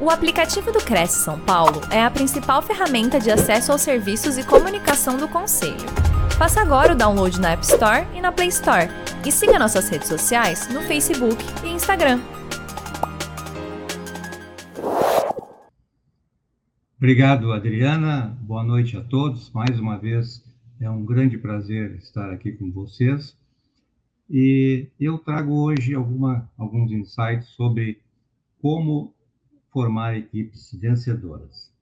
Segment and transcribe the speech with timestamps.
[0.00, 4.46] O aplicativo do Cresce São Paulo é a principal ferramenta de acesso aos serviços e
[4.46, 5.74] comunicação do Conselho.
[6.38, 8.86] Faça agora o download na App Store e na Play Store.
[9.26, 12.20] E siga nossas redes sociais no Facebook e Instagram.
[16.96, 18.38] Obrigado, Adriana.
[18.40, 19.50] Boa noite a todos.
[19.50, 20.44] Mais uma vez,
[20.80, 23.36] é um grande prazer estar aqui com vocês.
[24.30, 27.98] E eu trago hoje alguma, alguns insights sobre
[28.62, 29.12] como
[29.78, 31.72] formar equipes vencedoras.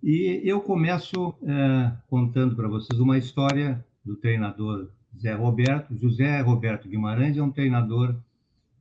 [0.00, 4.88] E eu começo é, contando para vocês uma história do treinador
[5.20, 5.92] Zé Roberto.
[5.98, 8.14] José Roberto Guimarães é um treinador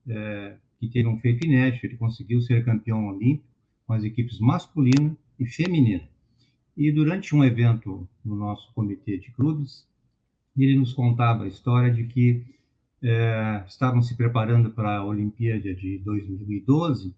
[0.07, 3.47] é, que teve um feito inédito, ele conseguiu ser campeão olímpico
[3.87, 6.03] com as equipes masculina e feminina.
[6.77, 9.87] E durante um evento no nosso comitê de clubes,
[10.55, 12.45] ele nos contava a história de que
[13.01, 17.17] é, estavam se preparando para a Olimpíada de 2012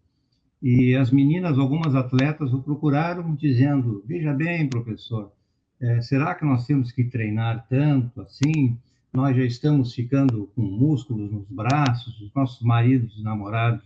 [0.62, 5.32] e as meninas, algumas atletas, o procuraram dizendo: Veja bem, professor,
[5.80, 8.77] é, será que nós temos que treinar tanto assim?
[9.12, 13.84] Nós já estamos ficando com músculos nos braços, os nossos maridos e namorados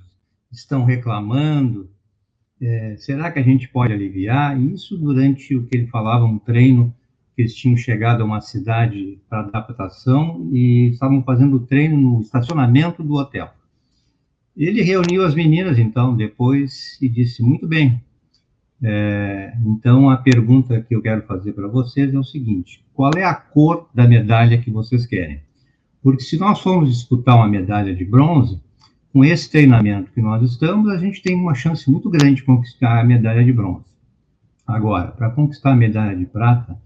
[0.51, 1.89] estão reclamando.
[2.61, 4.59] É, será que a gente pode aliviar?
[4.61, 6.93] Isso durante o que ele falava, um treino
[7.35, 13.03] que eles tinham chegado a uma cidade para adaptação e estavam fazendo treino no estacionamento
[13.03, 13.51] do hotel.
[14.55, 18.01] Ele reuniu as meninas, então, depois, e disse: Muito bem.
[18.81, 23.23] É, então, a pergunta que eu quero fazer para vocês é o seguinte: qual é
[23.23, 25.41] a cor da medalha que vocês querem?
[26.01, 28.61] Porque se nós formos disputar uma medalha de bronze,
[29.11, 32.99] com esse treinamento que nós estamos, a gente tem uma chance muito grande de conquistar
[32.99, 33.85] a medalha de bronze.
[34.67, 36.77] Agora, para conquistar a medalha de prata,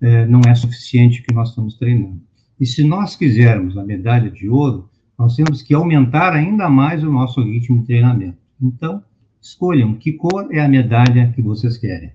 [0.00, 2.20] é, não é suficiente o que nós estamos treinando.
[2.58, 4.90] E se nós quisermos a medalha de ouro,
[5.22, 8.38] nós temos que aumentar ainda mais o nosso ritmo de treinamento.
[8.60, 9.00] Então,
[9.40, 12.10] escolham que cor é a medalha que vocês querem.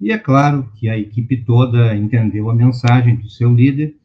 [0.00, 3.96] E é claro que a equipe toda entendeu a mensagem do seu líder,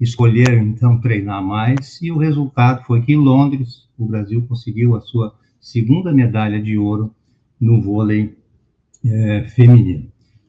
[0.00, 5.00] escolheram então treinar mais, e o resultado foi que em Londres o Brasil conseguiu a
[5.00, 7.12] sua segunda medalha de ouro
[7.60, 8.36] no vôlei
[9.04, 10.06] é, feminino.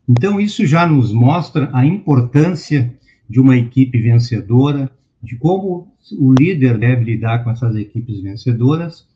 [0.08, 2.94] Então, isso já nos mostra a importância
[3.28, 4.92] de uma equipe vencedora,
[5.24, 5.88] de como
[6.20, 9.08] o líder deve lidar com essas equipes vencedoras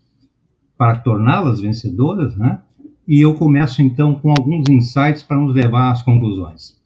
[0.77, 2.61] para torná-las vencedoras, né?
[3.05, 6.77] E eu começo então com alguns insights para nos levar às conclusões.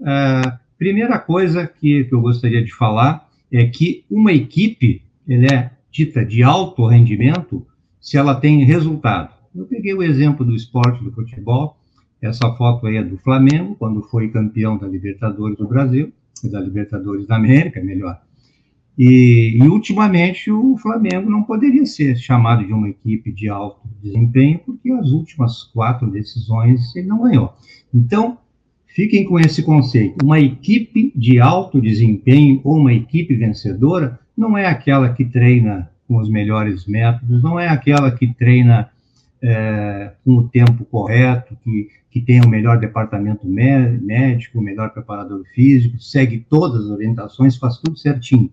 [0.00, 5.70] Uh, primeira coisa que, que eu gostaria de falar é que uma equipe ela é
[5.90, 7.66] dita de alto rendimento
[8.00, 9.34] se ela tem resultado.
[9.54, 11.76] Eu peguei o exemplo do esporte do futebol.
[12.20, 16.12] Essa foto aí é do Flamengo, quando foi campeão da Libertadores do Brasil,
[16.44, 18.20] da Libertadores da América, melhor.
[18.98, 24.58] E, e, ultimamente o Flamengo não poderia ser chamado de uma equipe de alto desempenho,
[24.64, 27.52] porque as últimas quatro decisões ele não ganhou.
[27.92, 28.38] Então,
[28.86, 30.24] fiquem com esse conceito.
[30.24, 36.16] Uma equipe de alto desempenho ou uma equipe vencedora não é aquela que treina com
[36.16, 38.88] os melhores métodos, não é aquela que treina
[39.42, 45.44] é, com o tempo correto, que, que tem o melhor departamento médico, o melhor preparador
[45.54, 48.50] físico, segue todas as orientações, faz tudo certinho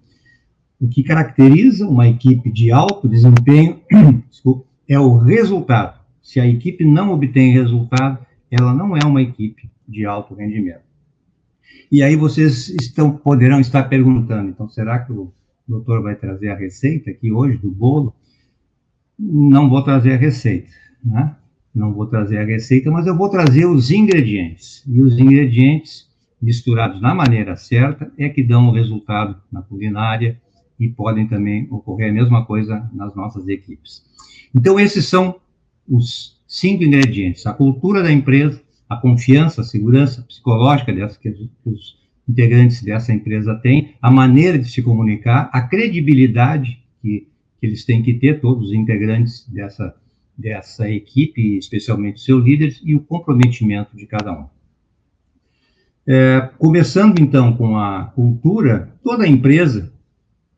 [0.84, 3.80] o que caracteriza uma equipe de alto desempenho
[4.86, 5.98] é o resultado.
[6.22, 8.18] Se a equipe não obtém resultado,
[8.52, 10.84] ela não é uma equipe de alto rendimento.
[11.90, 15.32] E aí vocês estão, poderão estar perguntando, então, será que o
[15.66, 18.14] doutor vai trazer a receita aqui hoje do bolo?
[19.18, 21.34] Não vou trazer a receita, né?
[21.74, 24.84] Não vou trazer a receita, mas eu vou trazer os ingredientes.
[24.86, 26.10] E os ingredientes
[26.42, 30.42] misturados na maneira certa é que dão o resultado na culinária,
[30.80, 34.04] e podem também ocorrer a mesma coisa nas nossas equipes.
[34.54, 35.40] Então, esses são
[35.88, 41.98] os cinco ingredientes: a cultura da empresa, a confiança, a segurança psicológica dessa, que os
[42.28, 47.28] integrantes dessa empresa têm, a maneira de se comunicar, a credibilidade que,
[47.60, 49.96] que eles têm que ter, todos os integrantes dessa,
[50.38, 54.46] dessa equipe, especialmente seus líderes, e o comprometimento de cada um.
[56.06, 59.93] É, começando então com a cultura, toda empresa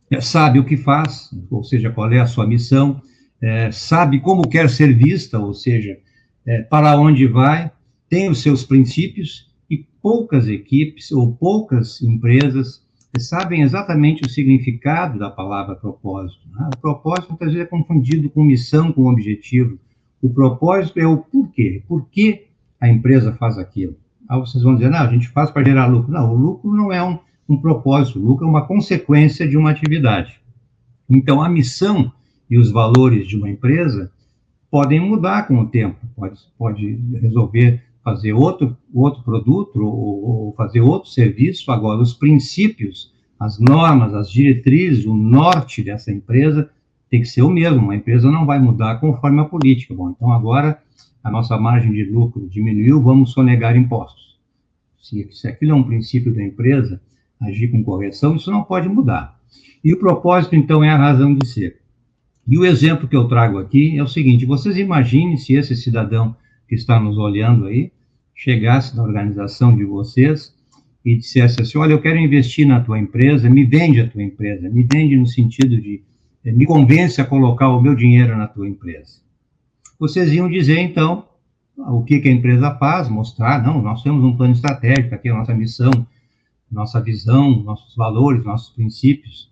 [0.10, 3.02] é, sabe o que faz, ou seja, qual é a sua missão,
[3.42, 5.98] é, sabe como quer ser vista, ou seja,
[6.46, 7.72] é, para onde vai,
[8.10, 12.86] tem os seus princípios, e poucas equipes ou poucas empresas
[13.18, 16.42] sabem exatamente o significado da palavra propósito.
[16.52, 16.70] Né?
[16.76, 19.80] O propósito muitas vezes é confundido com missão, com objetivo.
[20.22, 21.84] O propósito é o porquê.
[21.88, 22.48] Por que
[22.80, 23.96] a empresa faz aquilo?
[24.28, 26.12] Aí vocês vão dizer, não, a gente faz para gerar lucro.
[26.12, 30.40] Não, o lucro não é um, um propósito, lucro é uma consequência de uma atividade.
[31.10, 32.12] Então, a missão
[32.50, 34.12] e os valores de uma empresa
[34.70, 35.98] podem mudar com o tempo.
[36.16, 41.72] pode, pode resolver fazer outro, outro produto ou, ou fazer outro serviço.
[41.72, 46.70] Agora, os princípios, as normas, as diretrizes, o norte dessa empresa
[47.10, 47.80] tem que ser o mesmo.
[47.80, 49.94] Uma empresa não vai mudar conforme a política.
[49.94, 50.80] Bom, então agora
[51.24, 54.38] a nossa margem de lucro diminuiu, vamos sonegar impostos.
[55.02, 57.02] Se, se aquilo é um princípio da empresa,
[57.42, 59.38] agir com correção, isso não pode mudar.
[59.84, 61.78] E o propósito, então, é a razão de ser.
[62.48, 66.36] E o exemplo que eu trago aqui é o seguinte: vocês imaginem se esse cidadão
[66.68, 67.92] que está nos olhando aí
[68.34, 70.54] chegasse na organização de vocês
[71.04, 74.70] e dissesse assim: olha, eu quero investir na tua empresa, me vende a tua empresa,
[74.70, 76.04] me vende no sentido de
[76.44, 79.20] eh, me convence a colocar o meu dinheiro na tua empresa.
[80.00, 81.26] Vocês iam dizer, então,
[81.78, 85.32] o que, que a empresa faz, mostrar, não, nós temos um plano estratégico, aqui é
[85.32, 85.92] a nossa missão,
[86.76, 89.50] nossa visão, nossos valores, nossos princípios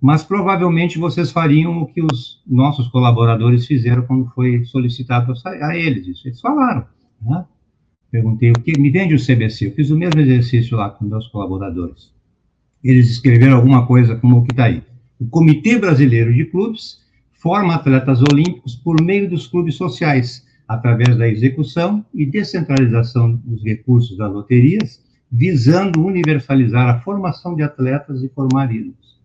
[0.00, 6.06] mas provavelmente vocês fariam o que os nossos colaboradores fizeram quando foi solicitado a eles
[6.06, 6.28] isso.
[6.28, 6.86] Eles falaram.
[7.20, 7.44] Né?
[8.10, 9.66] Perguntei o que me vende o CBC.
[9.66, 12.12] Eu fiz o mesmo exercício lá com meus colaboradores.
[12.82, 14.82] Eles escreveram alguma coisa como o que está aí.
[15.18, 17.00] O Comitê Brasileiro de Clubes
[17.32, 24.16] forma atletas olímpicos por meio dos clubes sociais, através da execução e descentralização dos recursos
[24.16, 29.18] das loterias, visando universalizar a formação de atletas e formar ídolos.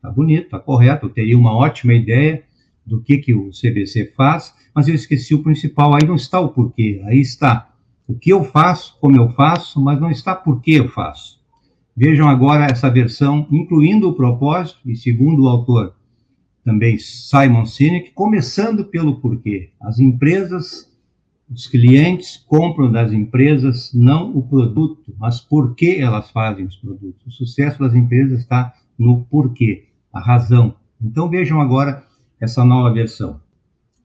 [0.00, 2.42] Tá bonito, tá correto, eu teria uma ótima ideia
[2.84, 6.48] do que, que o CBC faz, mas eu esqueci o principal, aí não está o
[6.48, 7.68] porquê, aí está
[8.06, 11.38] o que eu faço, como eu faço, mas não está por que eu faço.
[11.94, 15.94] Vejam agora essa versão, incluindo o propósito, e segundo o autor
[16.64, 19.70] também Simon Sinek, começando pelo porquê.
[19.80, 20.87] As empresas,
[21.50, 27.26] os clientes compram das empresas não o produto, mas por que elas fazem os produtos.
[27.26, 30.74] O sucesso das empresas está no porquê a razão.
[31.00, 32.04] Então vejam agora
[32.40, 33.40] essa nova versão.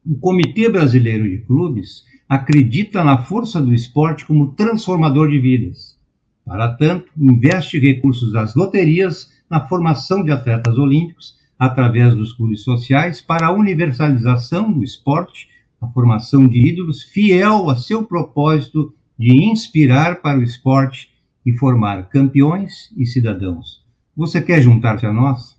[0.06, 5.98] O Comitê Brasileiro de Clubes acredita na força do esporte como transformador de vidas.
[6.46, 13.22] Para tanto, investe recursos das loterias na formação de atletas olímpicos através dos clubes sociais
[13.22, 15.48] para a universalização do esporte,
[15.84, 21.10] a formação de ídolos fiel a seu propósito de inspirar para o esporte
[21.46, 23.84] e formar campeões e cidadãos.
[24.16, 25.58] Você quer juntar-se a nós?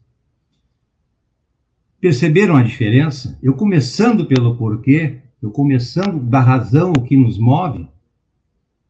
[2.01, 3.39] Perceberam a diferença?
[3.43, 7.89] Eu começando pelo porquê, eu começando da razão, o que nos move,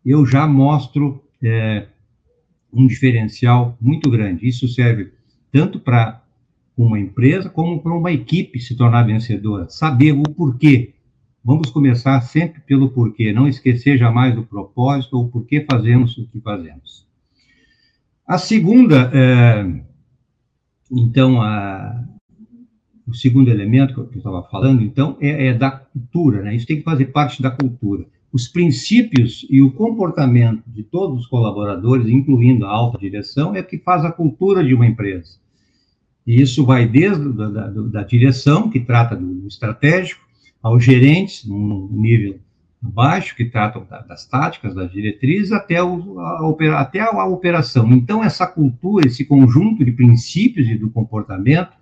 [0.04, 1.86] eu já mostro é,
[2.72, 4.46] um diferencial muito grande.
[4.46, 5.12] Isso serve
[5.50, 6.22] tanto para
[6.76, 9.68] uma empresa como para uma equipe se tornar vencedora.
[9.68, 10.94] Saber o porquê.
[11.44, 16.26] Vamos começar sempre pelo porquê, não esquecer jamais do propósito ou por que fazemos o
[16.26, 17.06] que fazemos.
[18.26, 19.82] A segunda, é,
[20.90, 22.02] então, a,
[23.06, 26.56] o segundo elemento que eu estava falando, então, é, é, da cultura, né?
[26.56, 28.06] Isso tem que fazer parte da cultura.
[28.32, 33.64] Os princípios e o comportamento de todos os colaboradores, incluindo a alta direção, é o
[33.64, 35.38] que faz a cultura de uma empresa.
[36.26, 40.24] E isso vai desde da, da, da direção, que trata do estratégico,
[40.64, 42.38] aos gerentes, num nível
[42.82, 47.92] abaixo, que tratam das táticas, das diretrizes, até, o, a, até a operação.
[47.92, 51.72] Então, essa cultura, esse conjunto de princípios e do comportamento,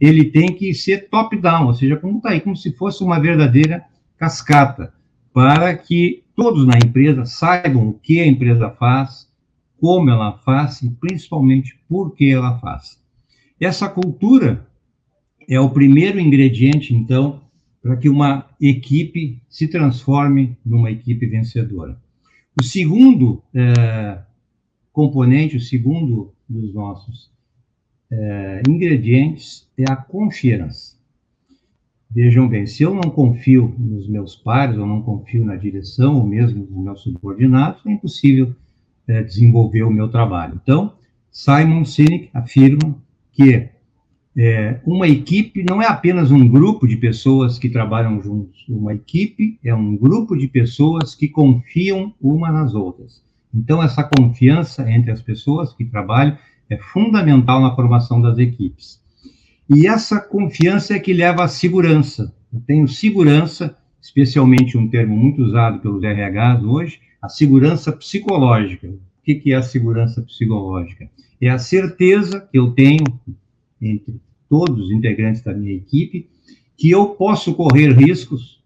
[0.00, 3.84] ele tem que ser top-down, ou seja, como está aí, como se fosse uma verdadeira
[4.18, 4.92] cascata,
[5.32, 9.28] para que todos na empresa saibam o que a empresa faz,
[9.80, 13.00] como ela faz e principalmente por que ela faz.
[13.60, 14.66] Essa cultura
[15.48, 17.41] é o primeiro ingrediente, então,
[17.82, 21.98] para que uma equipe se transforme numa equipe vencedora.
[22.58, 24.18] O segundo é,
[24.92, 27.30] componente, o segundo dos nossos
[28.10, 30.96] é, ingredientes é a confiança.
[32.14, 36.26] Vejam bem, se eu não confio nos meus pares, ou não confio na direção, ou
[36.26, 38.54] mesmo nos meus subordinados, é impossível
[39.08, 40.60] é, desenvolver o meu trabalho.
[40.62, 40.94] Então,
[41.30, 43.70] Simon Sinek afirma que
[44.36, 48.64] é, uma equipe não é apenas um grupo de pessoas que trabalham juntos.
[48.68, 53.22] Uma equipe é um grupo de pessoas que confiam uma nas outras.
[53.54, 56.38] Então, essa confiança entre as pessoas que trabalham
[56.70, 59.02] é fundamental na formação das equipes.
[59.68, 62.34] E essa confiança é que leva à segurança.
[62.52, 68.88] Eu tenho segurança, especialmente um termo muito usado pelos RHs hoje, a segurança psicológica.
[68.88, 71.08] O que é a segurança psicológica?
[71.40, 73.04] É a certeza que eu tenho
[73.82, 76.28] entre todos os integrantes da minha equipe
[76.76, 78.60] que eu posso correr riscos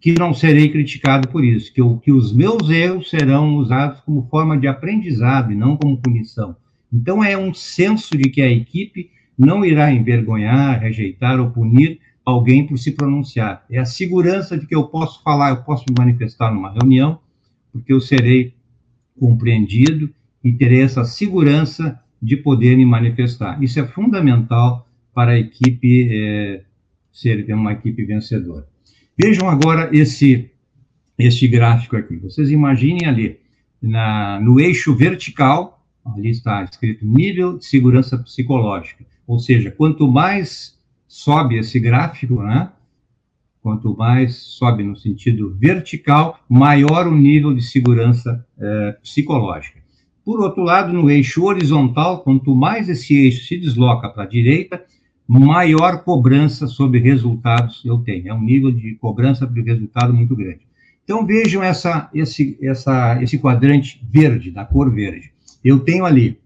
[0.00, 4.26] que não serei criticado por isso, que, eu, que os meus erros serão usados como
[4.28, 6.56] forma de aprendizado e não como punição.
[6.92, 12.66] Então, é um senso de que a equipe não irá envergonhar, rejeitar ou punir alguém
[12.66, 13.64] por se pronunciar.
[13.70, 17.18] É a segurança de que eu posso falar, eu posso me manifestar numa reunião,
[17.72, 18.54] porque eu serei
[19.18, 20.10] compreendido
[20.42, 23.60] e terei essa segurança de poder me manifestar.
[23.62, 26.62] Isso é fundamental para a equipe é,
[27.12, 28.66] ser uma equipe vencedora.
[29.18, 30.50] Vejam agora esse
[31.18, 32.16] este gráfico aqui.
[32.16, 33.38] Vocês imaginem ali
[33.80, 39.04] na, no eixo vertical, ali está escrito nível de segurança psicológica.
[39.26, 42.70] Ou seja, quanto mais sobe esse gráfico, né?
[43.60, 49.81] Quanto mais sobe no sentido vertical, maior o nível de segurança é, psicológica.
[50.24, 54.84] Por outro lado, no eixo horizontal, quanto mais esse eixo se desloca para a direita,
[55.26, 58.28] maior cobrança sobre resultados eu tenho.
[58.28, 60.60] É um nível de cobrança de resultado muito grande.
[61.04, 65.32] Então, vejam essa, esse, essa, esse quadrante verde, da cor verde.
[65.64, 66.38] Eu tenho ali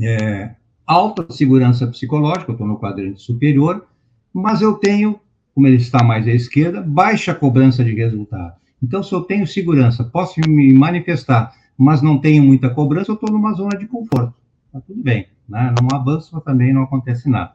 [0.00, 0.50] é,
[0.86, 3.86] alta segurança psicológica, estou no quadrante superior,
[4.32, 5.20] mas eu tenho,
[5.54, 8.54] como ele está mais à esquerda, baixa cobrança de resultado.
[8.82, 13.30] Então, se eu tenho segurança, posso me manifestar, mas não tenho muita cobrança, eu estou
[13.30, 14.34] numa zona de conforto.
[14.66, 15.74] Está tudo bem, né?
[15.80, 17.52] não avanço, mas também não acontece nada.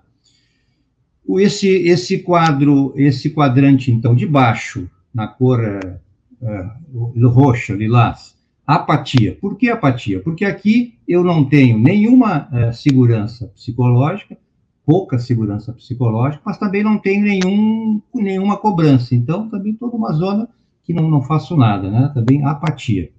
[1.38, 5.60] Esse, esse quadro, esse quadrante, então, de baixo, na cor
[6.42, 8.36] uh, roxa, lilás,
[8.66, 9.38] apatia.
[9.40, 10.20] Por que apatia?
[10.20, 14.38] Porque aqui eu não tenho nenhuma uh, segurança psicológica,
[14.86, 19.16] pouca segurança psicológica, mas também não tenho nenhum, nenhuma cobrança.
[19.16, 20.50] Então, também estou numa zona
[20.84, 22.12] que não, não faço nada, né?
[22.14, 23.12] Também apatia.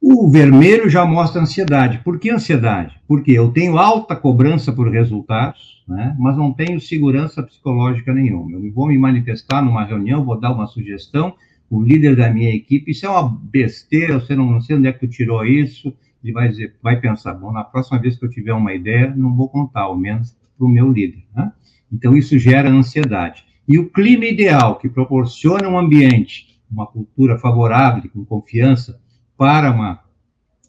[0.00, 1.98] O vermelho já mostra ansiedade.
[2.04, 3.00] Por que ansiedade?
[3.06, 6.14] Porque eu tenho alta cobrança por resultados, né?
[6.18, 8.52] mas não tenho segurança psicológica nenhuma.
[8.52, 11.34] Eu vou me manifestar numa reunião, vou dar uma sugestão,
[11.68, 14.92] o líder da minha equipe, isso é uma besteira, você não, não sei onde é
[14.92, 18.30] que tu tirou isso, ele vai dizer, vai pensar, bom, na próxima vez que eu
[18.30, 21.52] tiver uma ideia, não vou contar, ao menos para o meu líder, né?
[21.92, 23.44] Então, isso gera ansiedade.
[23.66, 29.00] E o clima ideal, que proporciona um ambiente, uma cultura favorável, com confiança,
[29.38, 30.00] para uma,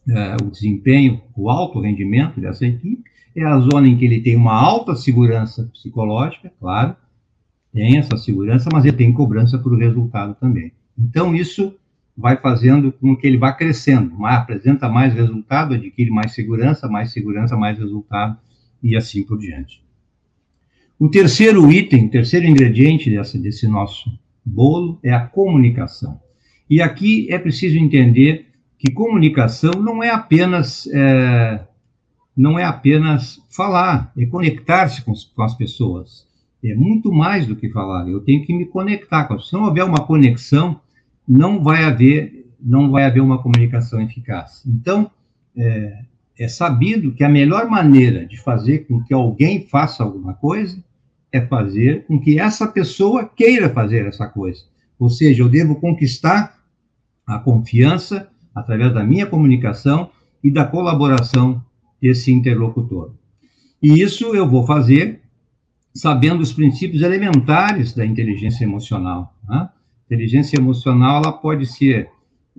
[0.08, 3.04] uh, o desempenho, o alto rendimento dessa equipe,
[3.36, 6.96] é a zona em que ele tem uma alta segurança psicológica, claro,
[7.74, 10.72] tem essa segurança, mas ele tem cobrança por resultado também.
[10.98, 11.76] Então, isso
[12.16, 17.12] vai fazendo com que ele vá crescendo, mais, apresenta mais resultado, adquire mais segurança, mais
[17.12, 18.38] segurança, mais resultado,
[18.84, 19.84] e assim por diante.
[21.00, 24.12] O terceiro item, o terceiro ingrediente dessa, desse nosso
[24.44, 26.20] bolo é a comunicação.
[26.70, 28.49] E aqui é preciso entender
[28.80, 31.60] que comunicação não é apenas é,
[32.36, 36.26] não é apenas falar, é conectar-se com, com, as pessoas.
[36.64, 38.08] É muito mais do que falar.
[38.08, 39.28] Eu tenho que me conectar.
[39.40, 40.80] Se não houver uma conexão,
[41.28, 44.62] não vai haver não vai haver uma comunicação eficaz.
[44.66, 45.10] Então,
[45.56, 46.04] é,
[46.38, 50.84] é sabido que a melhor maneira de fazer com que alguém faça alguma coisa
[51.32, 54.64] é fazer com que essa pessoa queira fazer essa coisa.
[54.98, 56.60] Ou seja, eu devo conquistar
[57.26, 60.10] a confiança através da minha comunicação
[60.44, 61.64] e da colaboração
[62.02, 63.12] desse interlocutor.
[63.82, 65.22] E isso eu vou fazer
[65.94, 69.34] sabendo os princípios elementares da inteligência emocional.
[69.48, 69.70] Né?
[70.06, 72.10] inteligência emocional ela pode ser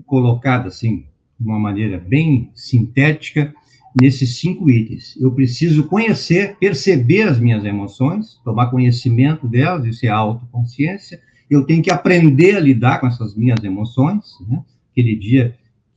[0.07, 1.05] colocada assim
[1.39, 3.53] de uma maneira bem sintética
[4.01, 5.17] nesses cinco itens.
[5.21, 11.21] Eu preciso conhecer, perceber as minhas emoções, tomar conhecimento delas, isso é autoconsciência.
[11.51, 14.25] Eu tenho que aprender a lidar com essas minhas emoções.
[14.47, 14.63] Né?
[14.93, 15.57] Aquele dia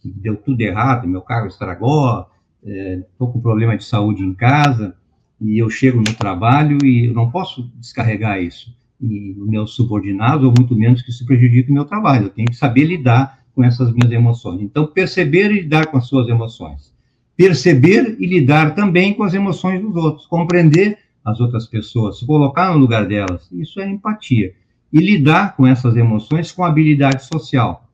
[0.10, 2.26] deu tudo errado, meu carro estragou,
[2.62, 4.96] estou é, com problema de saúde em casa,
[5.40, 10.54] e eu chego no trabalho e eu não posso descarregar isso e meus subordinados, ou
[10.58, 12.28] muito menos que isso prejudique o meu trabalho.
[12.28, 14.62] Eu tenho que saber lidar com essas minhas emoções.
[14.62, 16.94] Então, perceber e lidar com as suas emoções.
[17.36, 20.26] Perceber e lidar também com as emoções dos outros.
[20.26, 23.50] Compreender as outras pessoas, se colocar no lugar delas.
[23.52, 24.54] Isso é empatia.
[24.92, 27.90] E lidar com essas emoções com habilidade social.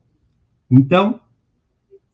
[0.70, 1.18] Então,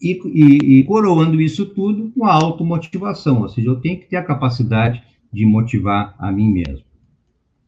[0.01, 4.17] e, e, e coroando isso tudo com a automotivação, ou seja, eu tenho que ter
[4.17, 6.85] a capacidade de motivar a mim mesmo.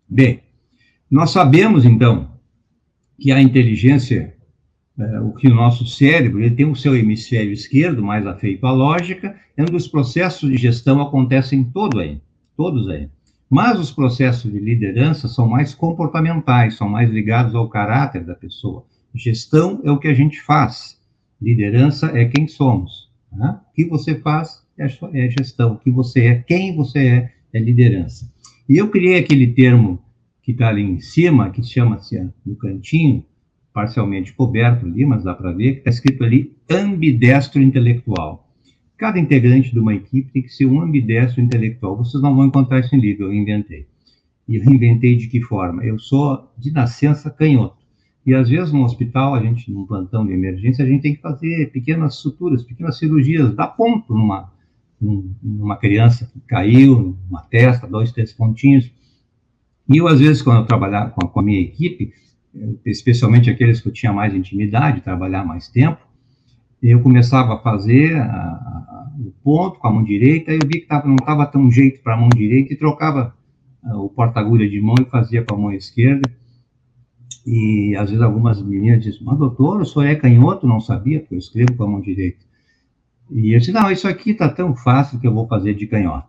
[0.08, 0.40] Bem,
[1.10, 2.30] nós sabemos, então,
[3.18, 4.34] que a inteligência,
[4.98, 8.72] é, o que o nosso cérebro, ele tem o seu hemisfério esquerdo, mais afeito à
[8.72, 12.20] lógica, é onde os processos de gestão acontecem todo aí,
[12.56, 13.08] todos aí.
[13.50, 18.84] Mas os processos de liderança são mais comportamentais, são mais ligados ao caráter da pessoa.
[19.14, 20.97] Gestão é o que a gente faz,
[21.40, 23.08] liderança é quem somos.
[23.32, 23.58] Né?
[23.70, 27.58] O que você faz é, é gestão, o que você é, quem você é, é
[27.58, 28.30] liderança.
[28.68, 29.98] E eu criei aquele termo
[30.42, 33.24] que está ali em cima, que chama-se no cantinho,
[33.72, 38.48] parcialmente coberto ali, mas dá para ver, que está escrito ali ambidestro intelectual.
[38.96, 41.96] Cada integrante de uma equipe tem que ser um ambidestro intelectual.
[41.96, 43.86] Vocês não vão encontrar isso em livro, eu inventei.
[44.48, 45.84] E eu inventei de que forma?
[45.84, 47.77] Eu sou de nascença canhoto.
[48.26, 51.22] E às vezes no hospital, a gente, num plantão de emergência, a gente tem que
[51.22, 54.52] fazer pequenas suturas, pequenas cirurgias, dá ponto numa,
[55.00, 58.90] numa criança que caiu, numa testa, dois, três pontinhos.
[59.88, 62.12] E eu, às vezes, quando eu trabalhava com a, com a minha equipe,
[62.84, 65.98] especialmente aqueles que eu tinha mais intimidade, trabalhar mais tempo,
[66.82, 70.86] eu começava a fazer a, a, o ponto com a mão direita, eu vi que
[70.86, 73.34] tava, não estava tão jeito para a mão direita e trocava
[73.82, 76.30] a, o porta-agulha de mão e fazia com a mão esquerda.
[77.50, 80.66] E às vezes algumas meninas dizem, mas doutor, o senhor é canhoto?
[80.66, 82.44] Não sabia, porque eu escrevo com a mão direita.
[83.30, 86.28] E eu disse, não, isso aqui está tão fácil que eu vou fazer de canhoto.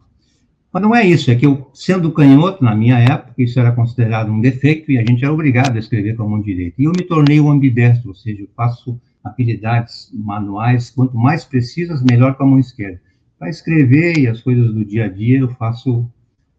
[0.72, 4.32] Mas não é isso, é que eu, sendo canhoto, na minha época, isso era considerado
[4.32, 6.82] um defeito e a gente era obrigado a escrever com a mão direita.
[6.82, 12.02] E eu me tornei um ambidestro, ou seja, eu faço habilidades manuais, quanto mais precisas,
[12.02, 13.02] melhor com a mão esquerda.
[13.38, 16.10] Para escrever e as coisas do dia a dia, eu faço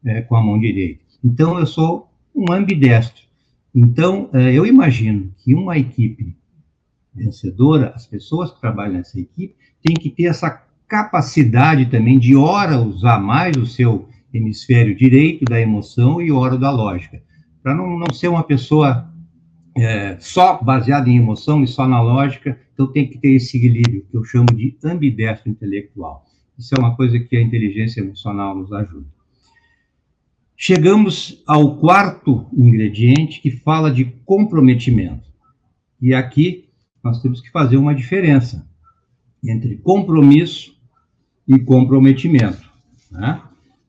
[0.05, 1.01] é, com a mão direita.
[1.25, 3.30] Então, eu sou um ambidestro.
[3.75, 6.37] Então, é, eu imagino que uma equipe
[7.15, 10.51] vencedora, as pessoas que trabalham nessa equipe, têm que ter essa
[10.89, 16.71] capacidade também de, hora, usar mais o seu hemisfério direito da emoção e hora da
[16.71, 17.23] lógica,
[17.63, 19.09] para não, não ser uma pessoa
[19.77, 24.05] é, só baseada em emoção e só na lógica, então tem que ter esse equilíbrio,
[24.11, 26.25] que eu chamo de ambidestro intelectual.
[26.59, 29.07] Isso é uma coisa que a inteligência emocional nos ajuda.
[30.63, 35.27] Chegamos ao quarto ingrediente, que fala de comprometimento.
[35.99, 36.69] E aqui
[37.03, 38.69] nós temos que fazer uma diferença
[39.43, 40.79] entre compromisso
[41.49, 42.71] e comprometimento.
[43.11, 43.41] Né?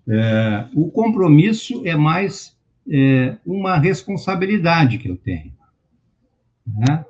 [0.08, 2.56] É, o compromisso é mais
[2.90, 5.52] é, uma responsabilidade que eu tenho.
[6.66, 7.06] Né?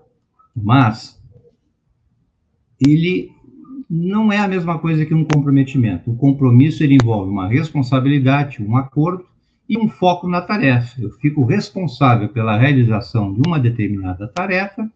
[0.55, 1.21] Mas
[2.83, 3.29] ele
[3.87, 6.09] não é a mesma coisa que um comprometimento.
[6.09, 9.29] O compromisso ele envolve uma responsabilidade, um acordo
[9.71, 11.01] e um foco na tarefa.
[11.01, 14.91] Eu fico responsável pela realização de uma determinada tarefa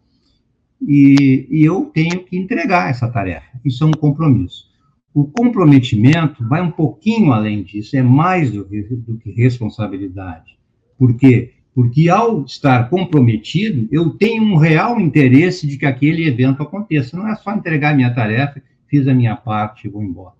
[0.86, 3.46] e, e eu tenho que entregar essa tarefa.
[3.64, 4.66] Isso é um compromisso.
[5.14, 10.58] O comprometimento vai um pouquinho além disso, é mais do que, do que responsabilidade.
[10.98, 11.54] Por quê?
[11.74, 17.16] Porque ao estar comprometido, eu tenho um real interesse de que aquele evento aconteça.
[17.16, 20.36] Não é só entregar minha tarefa, fiz a minha parte e vou embora.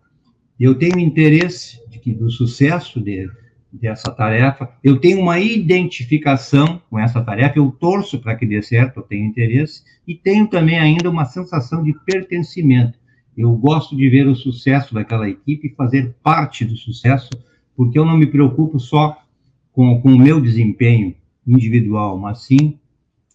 [0.60, 3.45] Eu tenho interesse de que, do sucesso dele,
[3.80, 8.98] dessa tarefa, eu tenho uma identificação com essa tarefa, eu torço para que dê certo,
[8.98, 12.98] eu tenho interesse, e tenho também ainda uma sensação de pertencimento.
[13.36, 17.30] Eu gosto de ver o sucesso daquela equipe fazer parte do sucesso,
[17.76, 19.18] porque eu não me preocupo só
[19.72, 21.14] com, com o meu desempenho
[21.46, 22.78] individual, mas sim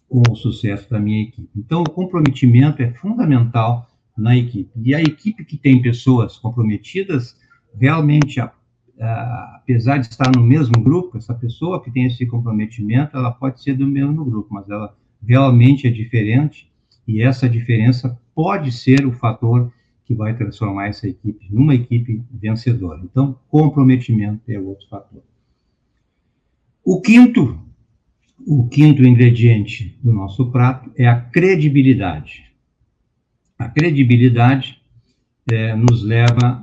[0.08, 1.48] com o sucesso da minha equipe.
[1.56, 4.70] Então, o comprometimento é fundamental na equipe.
[4.76, 7.34] E a equipe que tem pessoas comprometidas,
[7.78, 8.38] realmente,
[9.02, 13.74] apesar de estar no mesmo grupo, essa pessoa que tem esse comprometimento, ela pode ser
[13.74, 14.94] do mesmo grupo, mas ela
[15.26, 16.70] realmente é diferente,
[17.06, 19.72] e essa diferença pode ser o fator
[20.04, 23.00] que vai transformar essa equipe numa equipe vencedora.
[23.02, 25.22] Então, comprometimento é outro fator.
[26.84, 27.58] O quinto,
[28.46, 32.52] o quinto ingrediente do nosso prato é a credibilidade.
[33.58, 34.82] A credibilidade
[35.50, 36.61] é, nos leva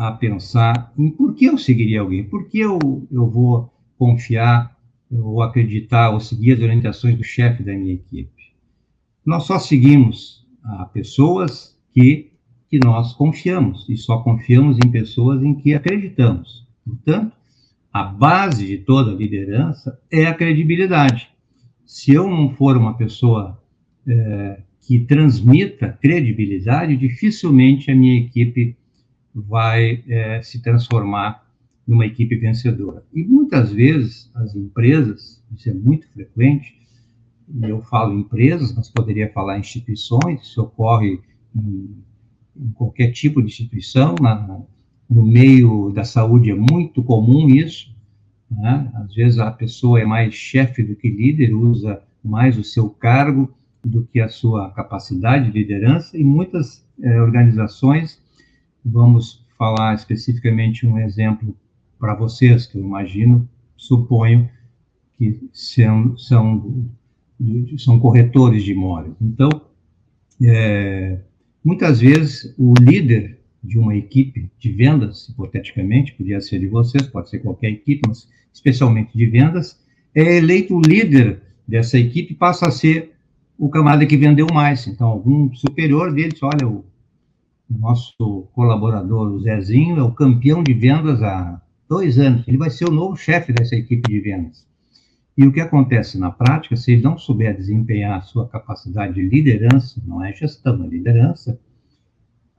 [0.00, 2.78] a pensar em por que eu seguiria alguém, por que eu,
[3.12, 4.74] eu vou confiar,
[5.10, 8.54] eu acreditar ou seguir as orientações do chefe da minha equipe.
[9.26, 12.30] Nós só seguimos a pessoas que
[12.70, 16.64] que nós confiamos, e só confiamos em pessoas em que acreditamos.
[16.84, 17.36] Portanto,
[17.92, 21.28] a base de toda liderança é a credibilidade.
[21.84, 23.60] Se eu não for uma pessoa
[24.06, 28.76] é, que transmita credibilidade, dificilmente a minha equipe
[29.34, 31.46] vai é, se transformar
[31.86, 33.04] numa equipe vencedora.
[33.12, 36.78] E muitas vezes as empresas, isso é muito frequente,
[37.52, 41.20] e eu falo empresas, mas poderia falar instituições, isso ocorre
[41.54, 42.02] em
[42.60, 44.60] em qualquer tipo de instituição, na,
[45.08, 47.94] no meio da saúde é muito comum isso,
[48.50, 48.90] né?
[48.94, 53.50] às vezes a pessoa é mais chefe do que líder, usa mais o seu cargo
[53.82, 58.20] do que a sua capacidade de liderança, e muitas é, organizações,
[58.84, 61.56] vamos falar especificamente um exemplo
[61.98, 64.48] para vocês, que eu imagino, suponho
[65.18, 66.88] que são, são,
[67.78, 69.14] são corretores de imóveis.
[69.20, 69.50] Então,
[70.42, 71.18] é,
[71.62, 77.28] Muitas vezes, o líder de uma equipe de vendas, hipoteticamente, podia ser de vocês, pode
[77.28, 79.78] ser qualquer equipe, mas especialmente de vendas,
[80.14, 83.12] é eleito o líder dessa equipe passa a ser
[83.58, 84.86] o camarada que vendeu mais.
[84.86, 86.82] Então, algum superior dele diz, olha, o
[87.78, 92.88] nosso colaborador, o Zezinho, é o campeão de vendas há dois anos, ele vai ser
[92.88, 94.66] o novo chefe dessa equipe de vendas.
[95.36, 99.22] E o que acontece na prática, se ele não souber desempenhar a sua capacidade de
[99.22, 101.58] liderança, não é gestão, é liderança,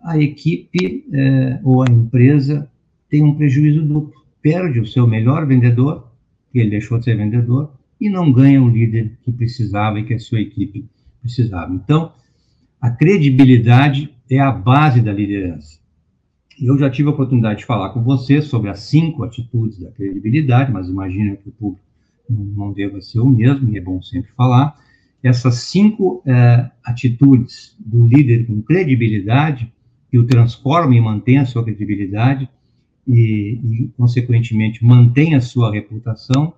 [0.01, 2.69] a equipe é, ou a empresa
[3.09, 4.21] tem um prejuízo duplo.
[4.41, 6.11] Perde o seu melhor vendedor,
[6.51, 10.15] que ele deixou de ser vendedor, e não ganha o líder que precisava e que
[10.15, 10.89] a sua equipe
[11.21, 11.71] precisava.
[11.73, 12.13] Então,
[12.81, 15.79] a credibilidade é a base da liderança.
[16.59, 20.71] Eu já tive a oportunidade de falar com você sobre as cinco atitudes da credibilidade,
[20.71, 21.83] mas imagino que o público
[22.29, 24.79] não deva ser o mesmo, e é bom sempre falar.
[25.21, 29.71] Essas cinco é, atitudes do líder com credibilidade,
[30.09, 32.49] que o transforma e mantém a sua credibilidade,
[33.07, 36.53] e, e consequentemente, mantém a sua reputação,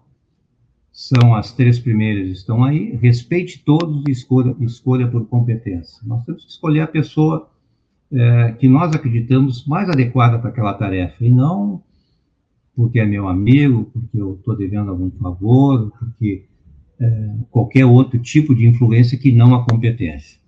[0.91, 2.95] são as três primeiras, estão aí.
[2.97, 5.97] Respeite todos e escolha, escolha por competência.
[6.05, 7.49] Nós temos que escolher a pessoa
[8.13, 11.82] é, que nós acreditamos mais adequada para aquela tarefa, e não
[12.76, 16.45] porque é meu amigo, porque eu estou devendo algum favor, porque
[16.99, 20.39] é, qualquer outro tipo de influência que não a competência.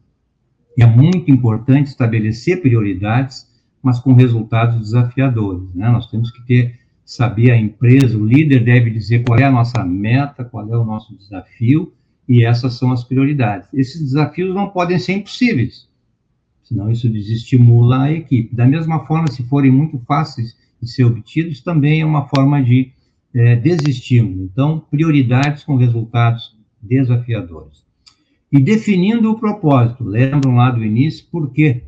[0.78, 3.48] É muito importante estabelecer prioridades,
[3.82, 5.74] mas com resultados desafiadores.
[5.74, 5.88] Né?
[5.90, 9.86] Nós temos que ter, saber a empresa, o líder deve dizer qual é a nossa
[9.86, 11.94] meta, qual é o nosso desafio,
[12.28, 13.70] e essas são as prioridades.
[13.72, 15.88] Esses desafios não podem ser impossíveis,
[16.66, 18.54] senão isso desestimula a equipe.
[18.54, 22.92] Da mesma forma, se forem muito fáceis de ser obtidos, também é uma forma de
[23.34, 24.44] é, desestímulo.
[24.44, 27.86] Então, prioridades com resultados desafiadores.
[28.52, 31.84] E definindo o propósito, lembram lá do início, por quê?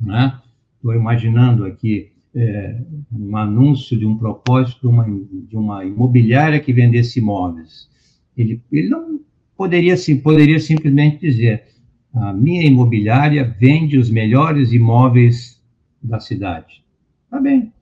[0.00, 0.96] Estou né?
[0.96, 2.80] imaginando aqui é,
[3.12, 7.88] um anúncio de um propósito de uma, de uma imobiliária que vendesse imóveis.
[8.36, 9.20] Ele, ele não
[9.56, 11.64] poderia, sim, poderia simplesmente dizer:
[12.16, 15.62] a minha imobiliária vende os melhores imóveis
[16.02, 16.82] da cidade.
[17.30, 17.72] Tá bem,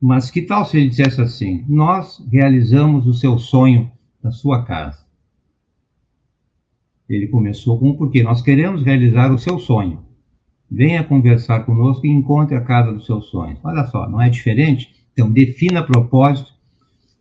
[0.00, 3.90] mas que tal se ele dissesse assim: Nós realizamos o seu sonho
[4.22, 5.02] da sua casa?
[7.08, 10.04] Ele começou com porque nós queremos realizar o seu sonho.
[10.70, 13.58] Venha conversar conosco e encontre a casa dos seus sonhos.
[13.62, 14.94] Olha só, não é diferente?
[15.12, 16.52] Então, defina propósito.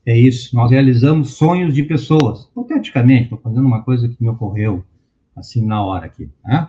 [0.06, 0.56] É isso.
[0.56, 2.46] Nós realizamos sonhos de pessoas.
[2.46, 4.86] Hipoteticamente, estou fazendo uma coisa que me ocorreu
[5.36, 6.30] assim na hora aqui.
[6.44, 6.68] Né?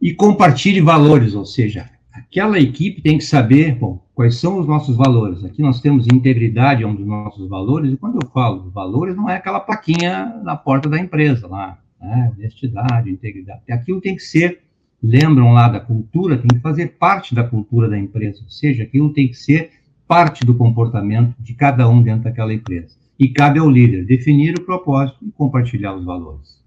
[0.00, 4.96] E compartilhe valores, ou seja, aquela equipe tem que saber, bom, quais são os nossos
[4.96, 5.44] valores.
[5.44, 9.28] Aqui nós temos integridade, é um dos nossos valores, e quando eu falo valores, não
[9.28, 12.32] é aquela plaquinha na porta da empresa lá, né?
[12.36, 13.62] honestidade, integridade.
[13.70, 14.60] Aquilo tem que ser,
[15.02, 19.12] lembram lá da cultura, tem que fazer parte da cultura da empresa, ou seja, aquilo
[19.12, 19.70] tem que ser
[20.06, 22.94] parte do comportamento de cada um dentro daquela empresa.
[23.18, 26.63] E cabe ao líder definir o propósito e compartilhar os valores.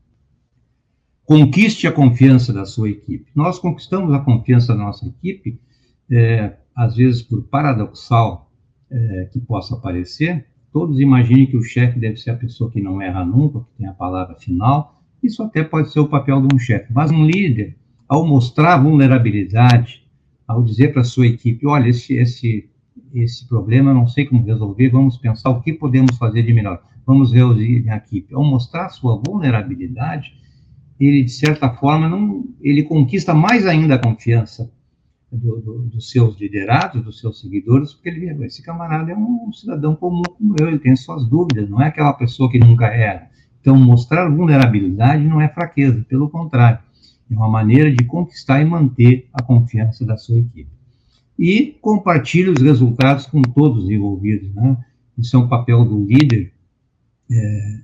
[1.27, 3.29] Conquiste a confiança da sua equipe.
[3.35, 5.59] Nós conquistamos a confiança da nossa equipe,
[6.09, 8.49] é, às vezes por paradoxal
[8.89, 13.01] é, que possa parecer, todos imaginem que o chefe deve ser a pessoa que não
[13.01, 15.01] erra nunca, que tem a palavra final.
[15.21, 16.93] Isso até pode ser o papel de um chefe.
[16.93, 17.75] Mas um líder,
[18.07, 20.07] ao mostrar vulnerabilidade,
[20.47, 22.69] ao dizer para a sua equipe, olha, esse, esse,
[23.13, 26.81] esse problema não sei como resolver, vamos pensar o que podemos fazer de melhor.
[27.05, 28.33] Vamos reunir a equipe.
[28.33, 30.46] Ao mostrar sua vulnerabilidade,
[30.99, 34.71] ele, de certa forma, não, ele conquista mais ainda a confiança
[35.31, 39.51] do, do, dos seus liderados, dos seus seguidores, porque ele vê, esse camarada é um
[39.53, 43.29] cidadão comum como eu, ele tem suas dúvidas, não é aquela pessoa que nunca era.
[43.61, 46.79] Então, mostrar vulnerabilidade não é fraqueza, pelo contrário,
[47.29, 50.69] é uma maneira de conquistar e manter a confiança da sua equipe.
[51.37, 54.77] E compartilhe os resultados com todos os envolvidos, né?
[55.17, 56.53] Isso é um papel do líder,
[57.29, 57.79] é,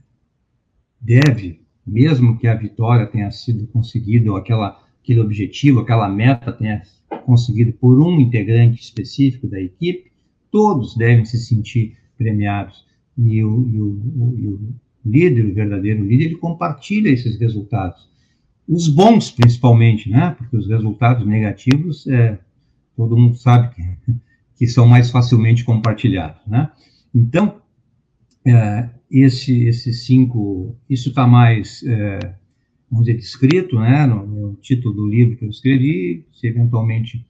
[1.02, 6.82] deve mesmo que a vitória tenha sido conseguida, ou aquela, aquele objetivo, aquela meta tenha
[7.26, 10.12] conseguido por um integrante específico da equipe,
[10.52, 12.86] todos devem se sentir premiados.
[13.18, 18.10] E o, e o, e o líder, o verdadeiro líder, ele compartilha esses resultados.
[18.68, 20.36] Os bons, principalmente, né?
[20.38, 22.40] Porque os resultados negativos, é,
[22.96, 24.16] todo mundo sabe que,
[24.58, 26.72] que são mais facilmente compartilhados, né?
[27.14, 27.62] Então,
[28.46, 28.90] é,
[29.22, 32.20] esse, esses cinco, isso está mais, é,
[32.90, 37.24] vamos dizer, descrito, né, no, no, título do livro que eu escrevi, se eventualmente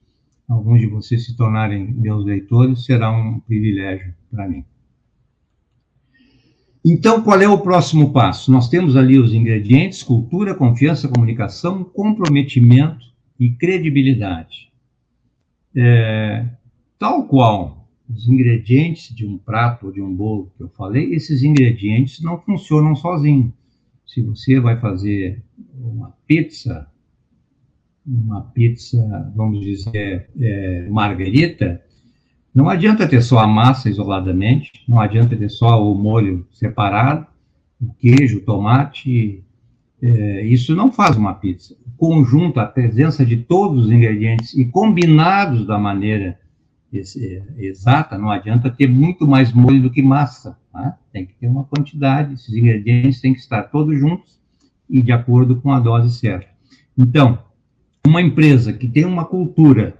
[0.48, 4.64] alguns de vocês se tornarem meus leitores, será um privilégio para mim.
[6.82, 8.52] Então, qual é o próximo passo?
[8.52, 13.06] Nós temos ali os ingredientes: cultura, confiança, comunicação, comprometimento
[13.40, 14.70] e credibilidade.
[15.74, 16.46] É,
[16.98, 21.42] tal qual os ingredientes de um prato ou de um bolo que eu falei, esses
[21.42, 23.52] ingredientes não funcionam sozinhos.
[24.06, 25.42] Se você vai fazer
[25.74, 26.86] uma pizza,
[28.06, 31.82] uma pizza, vamos dizer, é, margarita,
[32.54, 37.26] Não adianta ter só a massa isoladamente, não adianta ter só o molho separado,
[37.80, 39.42] o queijo, o tomate,
[40.00, 41.74] é, isso não faz uma pizza.
[41.84, 46.38] O conjunto, a presença de todos os ingredientes e combinados da maneira
[47.58, 50.58] exata, não adianta ter muito mais molho do que massa.
[50.72, 50.98] Tá?
[51.12, 54.38] Tem que ter uma quantidade, esses ingredientes têm que estar todos juntos
[54.88, 56.48] e de acordo com a dose certa.
[56.96, 57.38] Então,
[58.06, 59.98] uma empresa que tem uma cultura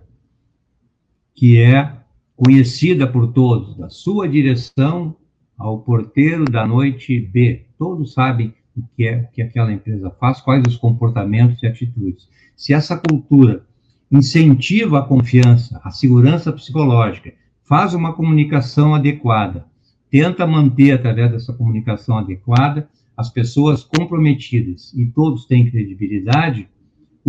[1.35, 1.93] que é
[2.37, 5.17] conhecida por todos, da sua direção
[5.57, 10.63] ao porteiro da noite B, todos sabem o que é que aquela empresa faz, quais
[10.67, 12.29] os comportamentos e atitudes.
[12.57, 13.65] Se essa cultura
[14.11, 19.67] incentiva a confiança, a segurança psicológica, faz uma comunicação adequada,
[20.11, 26.69] tenta manter através dessa comunicação adequada as pessoas comprometidas e todos têm credibilidade,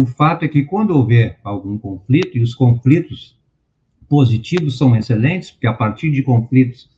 [0.02, 3.38] o fato é que quando houver algum conflito, e os conflitos
[4.10, 6.90] positivos são excelentes, porque a partir de conflitos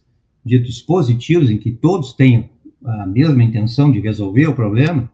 [0.43, 2.49] ditos positivos, em que todos têm
[2.83, 5.11] a mesma intenção de resolver o problema,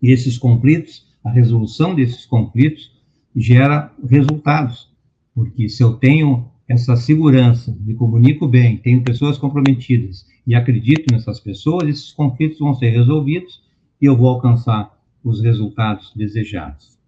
[0.00, 2.92] e esses conflitos, a resolução desses conflitos,
[3.38, 4.90] gera resultados.
[5.34, 11.40] Porque se eu tenho essa segurança, me comunico bem, tenho pessoas comprometidas e acredito nessas
[11.40, 13.62] pessoas, esses conflitos vão ser resolvidos
[14.00, 14.92] e eu vou alcançar
[15.24, 16.98] os resultados desejados.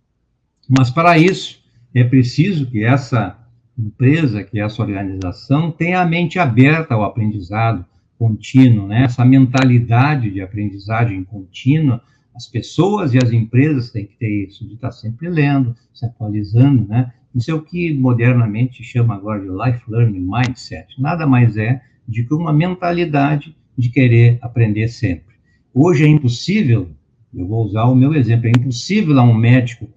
[0.69, 1.61] Mas para isso,
[1.95, 3.37] é preciso que essa
[3.77, 7.85] empresa, que essa organização, tenha a mente aberta ao aprendizado
[8.19, 9.05] contínuo, né?
[9.05, 12.03] essa mentalidade de aprendizagem contínua,
[12.35, 16.87] as pessoas e as empresas têm que ter isso, de estar sempre lendo, se atualizando,
[16.87, 17.13] né?
[17.35, 21.01] Isso é o que modernamente chama agora de life learning mindset.
[21.01, 25.37] Nada mais é de que uma mentalidade de querer aprender sempre.
[25.73, 26.91] Hoje é impossível,
[27.33, 29.89] eu vou usar o meu exemplo, é impossível a um médico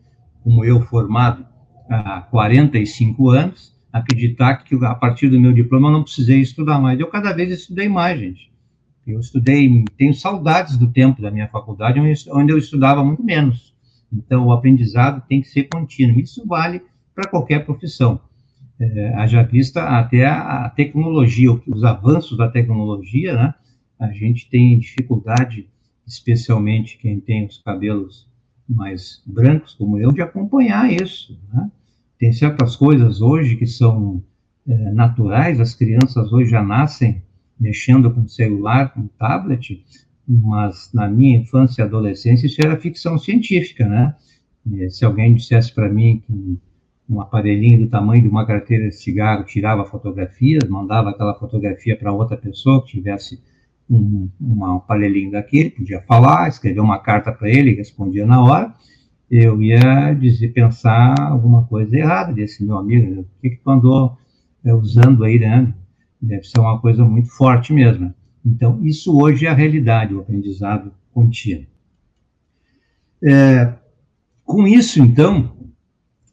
[0.44, 1.46] como eu, formado
[1.90, 7.00] há 45 anos, acreditar que a partir do meu diploma eu não precisei estudar mais.
[7.00, 8.52] Eu cada vez estudei mais, gente.
[9.06, 12.00] Eu estudei, tenho saudades do tempo da minha faculdade,
[12.32, 13.74] onde eu estudava muito menos.
[14.12, 16.20] Então, o aprendizado tem que ser contínuo.
[16.20, 16.82] Isso vale
[17.16, 18.20] para qualquer profissão.
[18.80, 23.54] É, haja vista até a, tecnologia, os avanços da tecnologia, né?
[24.00, 25.68] A gente tem dificuldade,
[26.06, 28.28] especialmente quem tem os cabelos
[28.68, 31.72] mais brancos, como eu, de acompanhar isso, né?
[32.20, 34.24] Tem certas coisas hoje que são
[34.68, 37.22] é, naturais, as crianças hoje já nascem
[37.64, 39.82] mexendo com celular, com tablet,
[40.28, 44.16] mas na minha infância e adolescência isso era ficção científica, né?
[44.90, 46.60] Se alguém dissesse para mim que
[47.10, 52.12] um aparelhinho do tamanho de uma carteira de cigarro tirava fotografias, mandava aquela fotografia para
[52.12, 53.42] outra pessoa que tivesse
[53.90, 58.74] um, um aparelhinho daquele, podia falar, escrever uma carta para ele, respondia na hora,
[59.30, 64.18] eu ia dizer, pensar alguma coisa errada desse meu amigo, o que, que tu andou
[64.64, 65.74] é, usando aí, né?
[66.24, 68.14] Deve ser uma coisa muito forte mesmo.
[68.46, 71.66] Então, isso hoje é a realidade, o aprendizado contínuo.
[73.22, 73.74] É,
[74.46, 75.54] com isso, então,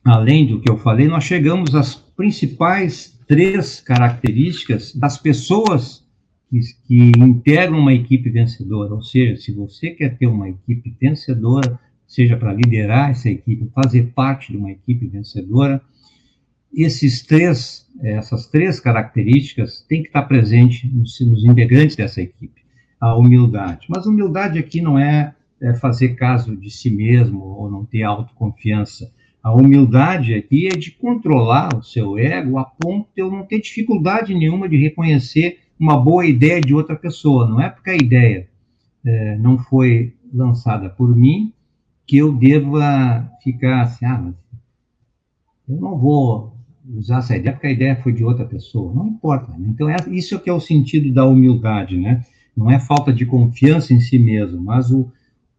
[0.05, 6.05] além do que eu falei, nós chegamos às principais três características das pessoas
[6.49, 8.95] que, que integram uma equipe vencedora.
[8.95, 14.13] Ou seja, se você quer ter uma equipe vencedora, seja para liderar essa equipe, fazer
[14.15, 15.81] parte de uma equipe vencedora,
[16.73, 22.61] esses três, essas três características têm que estar presentes nos, nos integrantes dessa equipe.
[23.01, 23.87] A humildade.
[23.89, 29.11] Mas humildade aqui não é, é fazer caso de si mesmo ou não ter autoconfiança.
[29.43, 33.61] A humildade aqui é de controlar o seu ego a ponto de eu não ter
[33.61, 37.49] dificuldade nenhuma de reconhecer uma boa ideia de outra pessoa.
[37.49, 38.49] Não é porque a ideia
[39.03, 41.55] é, não foi lançada por mim
[42.07, 44.35] que eu deva ficar assim, ah, mas
[45.67, 46.60] eu não vou
[46.97, 48.93] usar essa ideia porque a ideia foi de outra pessoa.
[48.95, 49.53] Não importa.
[49.53, 49.69] Né?
[49.69, 52.25] Então, é, isso é que é o sentido da humildade, né?
[52.57, 55.11] Não é falta de confiança em si mesmo, mas o,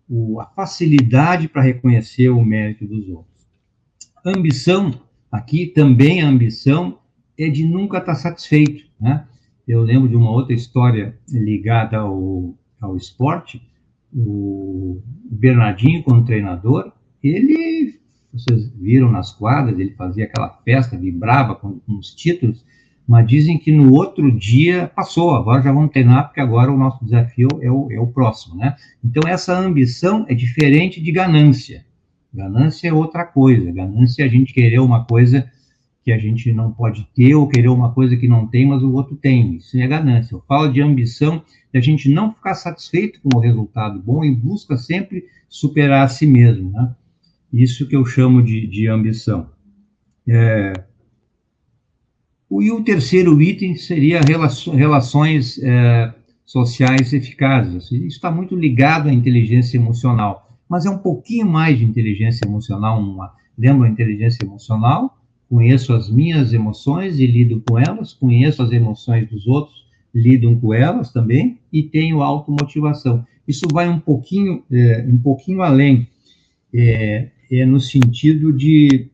[0.10, 3.32] o a facilidade para reconhecer o mérito dos outros.
[4.26, 4.94] Ambição,
[5.32, 7.00] aqui também a ambição
[7.38, 9.26] é de nunca estar satisfeito, né?
[9.68, 13.62] Eu lembro de uma outra história ligada ao, ao esporte,
[14.14, 16.92] o Bernardinho, como treinador,
[17.24, 18.01] ele
[18.34, 22.64] vocês viram nas quadras, ele fazia aquela festa, vibrava com, com os títulos,
[23.08, 27.04] mas dizem que no outro dia passou, agora já vamos treinar, porque agora o nosso
[27.04, 28.76] desafio é o, é o próximo, né?
[29.04, 31.86] Então, essa ambição é diferente de ganância.
[32.34, 33.72] Ganância é outra coisa.
[33.72, 35.50] Ganância é a gente querer uma coisa
[36.04, 38.94] que a gente não pode ter, ou querer uma coisa que não tem, mas o
[38.94, 39.58] outro tem.
[39.58, 40.34] Isso é ganância.
[40.34, 44.34] Eu falo de ambição, de a gente não ficar satisfeito com o resultado bom e
[44.34, 46.96] busca sempre superar a si mesmo, né?
[47.52, 49.50] Isso que eu chamo de, de ambição.
[50.28, 50.74] É,
[52.60, 56.14] E o terceiro item seria relações é,
[56.46, 57.86] sociais eficazes.
[57.92, 63.00] Isso está muito ligado à inteligência emocional, mas é um pouquinho mais de inteligência emocional.
[63.00, 65.18] Uma, lembra a inteligência emocional?
[65.50, 70.74] Conheço as minhas emoções e lido com elas, conheço as emoções dos outros, lidam com
[70.74, 73.26] elas também, e tenho automotivação.
[73.48, 76.08] Isso vai um pouquinho, é, um pouquinho além,
[76.74, 79.10] é, é no sentido de,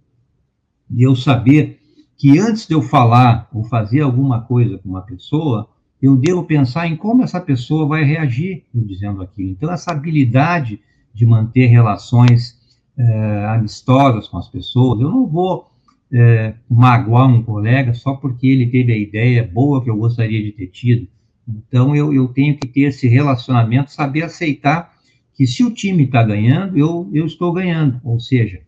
[0.89, 1.79] de eu saber
[2.15, 5.69] que antes de eu falar ou fazer alguma coisa com uma pessoa,
[6.01, 9.49] eu devo pensar em como essa pessoa vai reagir dizendo aquilo.
[9.49, 10.79] Então, essa habilidade
[11.13, 12.57] de manter relações
[12.97, 15.71] é, amistosas com as pessoas, eu não vou
[16.11, 20.51] é, magoar um colega só porque ele teve a ideia boa que eu gostaria de
[20.51, 21.07] ter tido.
[21.47, 24.96] Então, eu, eu tenho que ter esse relacionamento, saber aceitar
[25.37, 28.01] que se o time está ganhando, eu, eu estou ganhando.
[28.03, 28.59] Ou seja,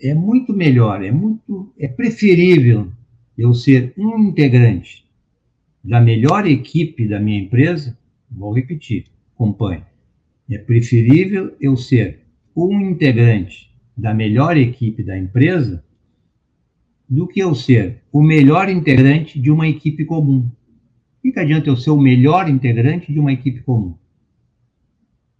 [0.00, 2.92] é muito melhor, é muito, é preferível
[3.36, 5.04] eu ser um integrante
[5.82, 7.98] da melhor equipe da minha empresa,
[8.30, 9.82] vou repetir, acompanhe.
[10.48, 12.20] É preferível eu ser
[12.54, 15.84] um integrante da melhor equipe da empresa
[17.08, 20.48] do que eu ser o melhor integrante de uma equipe comum.
[21.18, 23.96] O que adianta eu ser o melhor integrante de uma equipe comum?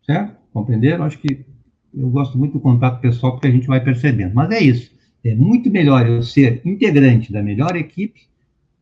[0.07, 0.37] Certo?
[0.53, 1.05] Compreenderam?
[1.05, 1.45] Acho que
[1.93, 4.35] eu gosto muito do contato pessoal porque a gente vai percebendo.
[4.35, 4.93] Mas é isso.
[5.25, 8.21] É muito melhor eu ser integrante da melhor equipe.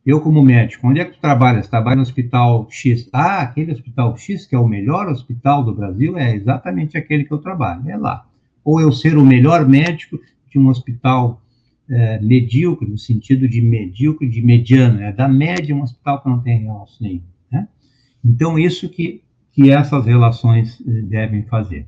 [0.05, 1.63] Eu, como médico, onde é que tu trabalha?
[1.63, 3.09] Trabalha no hospital X.
[3.13, 7.33] Ah, aquele hospital X, que é o melhor hospital do Brasil, é exatamente aquele que
[7.33, 7.89] eu trabalho.
[7.89, 8.27] É lá.
[8.65, 10.19] Ou eu ser o melhor médico
[10.51, 11.41] de um hospital
[11.89, 16.41] é, medíocre, no sentido de medíocre, de mediano, é da média um hospital que não
[16.41, 17.23] tem relação nenhum.
[17.51, 17.69] Né?
[18.25, 21.87] Então, isso que, que essas relações eh, devem fazer.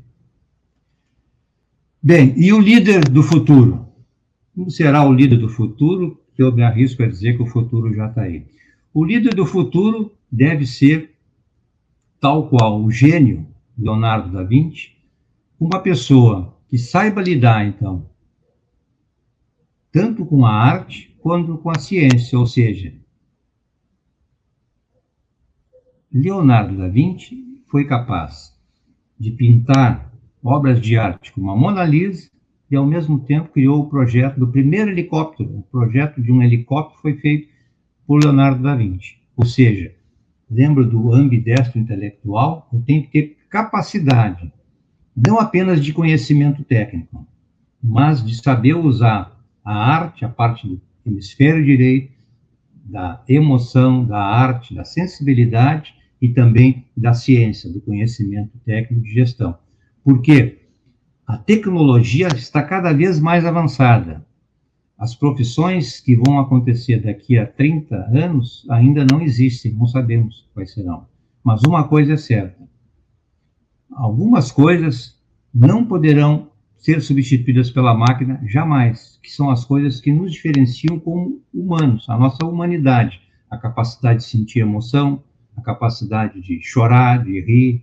[2.02, 3.88] Bem, e o líder do futuro?
[4.54, 6.20] Como será o líder do futuro?
[6.36, 8.46] Eu me arrisco a dizer que o futuro já está aí.
[8.92, 11.14] O líder do futuro deve ser,
[12.20, 13.46] tal qual o gênio
[13.76, 14.92] Leonardo da Vinci,
[15.58, 18.06] uma pessoa que saiba lidar, então,
[19.90, 22.92] tanto com a arte quanto com a ciência, ou seja,
[26.12, 28.56] Leonardo da Vinci foi capaz
[29.18, 30.08] de pintar
[30.40, 32.30] obras de arte como a Mona Lisa
[32.70, 35.50] e, ao mesmo tempo, criou o projeto do primeiro helicóptero.
[35.58, 37.48] O projeto de um helicóptero foi feito
[38.06, 39.16] por Leonardo da Vinci.
[39.36, 39.92] Ou seja,
[40.48, 44.52] lembro do ambidestro intelectual, eu tenho que ter capacidade,
[45.16, 47.26] não apenas de conhecimento técnico,
[47.82, 52.12] mas de saber usar a arte, a parte do hemisfério direito,
[52.84, 55.92] da emoção, da arte, da sensibilidade
[56.24, 59.58] e também da ciência, do conhecimento técnico de gestão.
[60.02, 60.60] Porque
[61.26, 64.24] a tecnologia está cada vez mais avançada.
[64.96, 70.72] As profissões que vão acontecer daqui a 30 anos ainda não existem, não sabemos quais
[70.72, 71.04] serão.
[71.44, 72.66] Mas uma coisa é certa:
[73.92, 75.20] algumas coisas
[75.52, 81.42] não poderão ser substituídas pela máquina jamais, que são as coisas que nos diferenciam como
[81.52, 85.22] humanos, a nossa humanidade, a capacidade de sentir emoção,
[85.56, 87.82] a capacidade de chorar, de rir,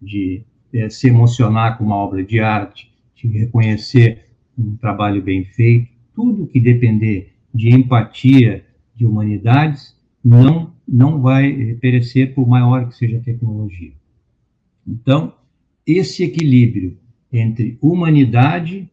[0.00, 0.42] de
[0.72, 4.26] é, se emocionar com uma obra de arte, de reconhecer
[4.58, 12.34] um trabalho bem feito, tudo que depender de empatia, de humanidades, não, não vai perecer
[12.34, 13.92] por maior que seja a tecnologia.
[14.86, 15.34] Então,
[15.86, 16.96] esse equilíbrio
[17.32, 18.88] entre humanidade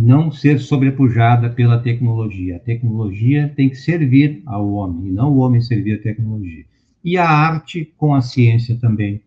[0.00, 2.56] não ser sobrepujada pela tecnologia.
[2.56, 6.64] A tecnologia tem que servir ao homem, e não o homem servir à tecnologia.
[7.04, 9.20] E a arte com a ciência também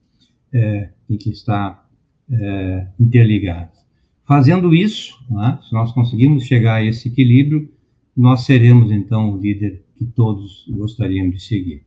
[0.53, 1.85] é, tem que estar
[2.31, 3.77] é, interligados.
[4.25, 7.69] Fazendo isso, né, se nós conseguirmos chegar a esse equilíbrio,
[8.15, 11.83] nós seremos, então, o líder que todos gostariam de seguir.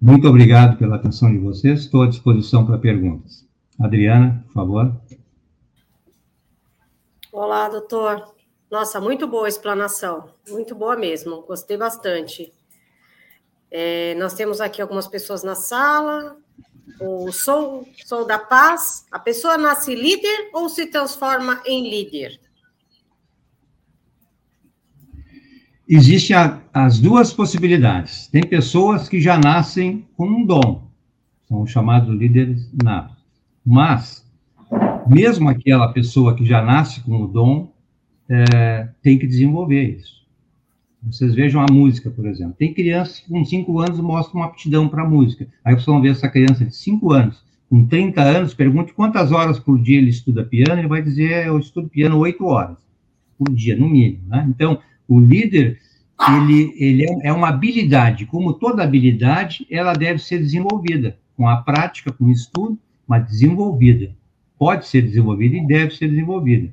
[0.00, 3.46] Muito obrigado pela atenção de vocês, estou à disposição para perguntas.
[3.78, 5.00] Adriana, por favor.
[7.36, 8.32] Olá, doutor.
[8.70, 12.52] Nossa, muito boa a explanação, muito boa mesmo, gostei bastante.
[13.68, 16.36] É, nós temos aqui algumas pessoas na sala,
[17.00, 22.40] o sou, sou da paz, a pessoa nasce líder ou se transforma em líder?
[25.88, 26.36] Existem
[26.72, 28.28] as duas possibilidades.
[28.28, 30.88] Tem pessoas que já nascem com um dom,
[31.48, 33.16] são chamados líderes natos.
[33.66, 34.23] Mas,
[35.06, 37.72] mesmo aquela pessoa que já nasce com o dom,
[38.28, 40.24] é, tem que desenvolver isso.
[41.02, 42.54] Vocês vejam a música, por exemplo.
[42.58, 45.46] Tem crianças que com 5 anos mostram uma aptidão para música.
[45.62, 49.58] Aí vocês vão ver essa criança de 5 anos, com 30 anos, pergunte quantas horas
[49.58, 52.78] por dia ele estuda piano, ele vai dizer, eu estudo piano 8 horas
[53.38, 54.22] por dia, no mínimo.
[54.28, 54.46] Né?
[54.48, 55.78] Então, O líder,
[56.30, 61.58] ele, ele é, é uma habilidade, como toda habilidade, ela deve ser desenvolvida, com a
[61.58, 64.14] prática, com o estudo, mas desenvolvida.
[64.58, 66.72] Pode ser desenvolvida e deve ser desenvolvida.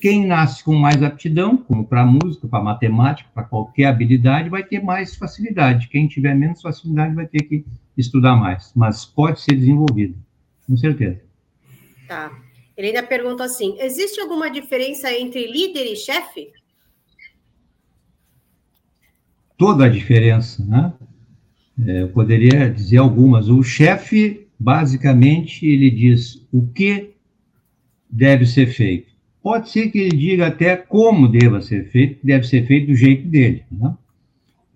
[0.00, 4.80] Quem nasce com mais aptidão, como para música, para matemática, para qualquer habilidade, vai ter
[4.80, 5.88] mais facilidade.
[5.88, 7.64] Quem tiver menos facilidade vai ter que
[7.96, 10.16] estudar mais, mas pode ser desenvolvido,
[10.66, 11.20] com certeza.
[12.06, 12.30] Tá.
[12.76, 16.52] Ele ainda pergunta assim: existe alguma diferença entre líder e chefe?
[19.56, 20.92] Toda a diferença, né?
[21.86, 23.48] É, eu poderia dizer algumas.
[23.48, 27.14] O chefe, basicamente, ele diz o que
[28.10, 29.12] deve ser feito.
[29.42, 33.26] Pode ser que ele diga até como deva ser feito, deve ser feito do jeito
[33.28, 33.64] dele.
[33.70, 33.94] Né?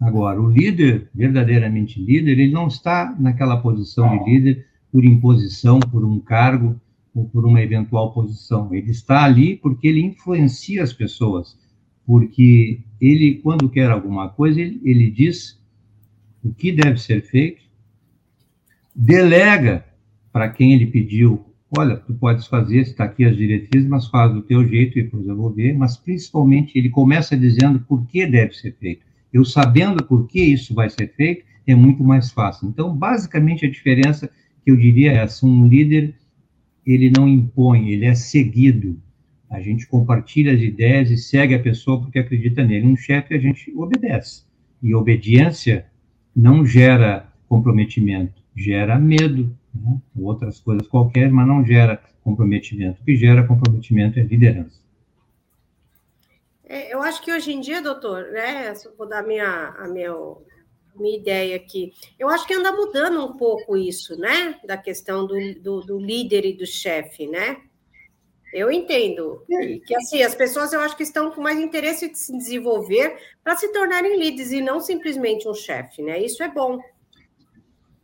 [0.01, 6.05] Agora, o líder, verdadeiramente líder, ele não está naquela posição de líder por imposição, por
[6.05, 6.81] um cargo,
[7.15, 8.75] ou por uma eventual posição.
[8.75, 11.59] Ele está ali porque ele influencia as pessoas,
[12.07, 15.61] porque ele, quando quer alguma coisa, ele, ele diz
[16.43, 17.63] o que deve ser feito,
[18.95, 19.85] delega
[20.33, 21.45] para quem ele pediu,
[21.77, 25.27] olha, tu podes fazer, está aqui as diretrizes, mas faz do teu jeito e depois
[25.27, 29.05] eu vou ver, mas principalmente ele começa dizendo por que deve ser feito.
[29.33, 32.69] Eu sabendo por que isso vai ser feito, é muito mais fácil.
[32.69, 34.31] Então, basicamente, a diferença
[34.65, 36.15] que eu diria é essa, um líder
[36.85, 39.01] ele não impõe, ele é seguido.
[39.49, 42.87] A gente compartilha as ideias e segue a pessoa porque acredita nele.
[42.87, 44.45] Um chefe a gente obedece.
[44.83, 45.87] E obediência
[46.35, 49.99] não gera comprometimento, gera medo, né?
[50.19, 53.01] outras coisas qualquer, mas não gera comprometimento.
[53.01, 54.81] O que gera comprometimento é liderança.
[56.65, 60.13] É, eu acho que hoje em dia, doutor, né, vou dar minha, a minha
[60.95, 61.93] minha ideia aqui.
[62.19, 64.61] Eu acho que anda mudando um pouco isso, né?
[64.65, 67.57] Da questão do, do, do líder e do chefe, né?
[68.53, 69.43] Eu entendo
[69.87, 73.57] que assim as pessoas eu acho que estão com mais interesse de se desenvolver para
[73.57, 76.23] se tornarem líderes e não simplesmente um chefe, né?
[76.23, 76.79] Isso é bom.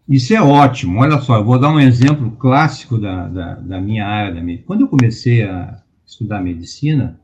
[0.09, 1.01] Isso é ótimo.
[1.01, 4.35] Olha só, eu vou dar um exemplo clássico da, da, da minha área.
[4.35, 4.67] Da medicina.
[4.67, 7.21] Quando eu comecei a estudar medicina,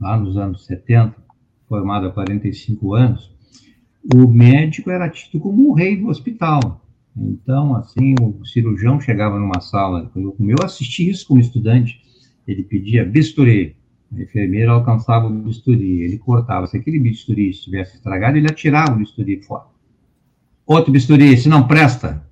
[0.00, 1.16] lá nos anos 70,
[1.68, 3.34] formado há 45 anos,
[4.14, 6.80] o médico era tido como o rei do hospital.
[7.16, 12.00] Então, assim, o cirurgião chegava numa sala, eu, eu assisti isso como estudante,
[12.46, 13.76] ele pedia bisturi,
[14.12, 16.66] a enfermeira alcançava o bisturi, ele cortava.
[16.68, 19.72] Se aquele bisturi estivesse estragado, ele atirava o bisturi fora.
[20.72, 22.22] Outro bisturi, se não presta.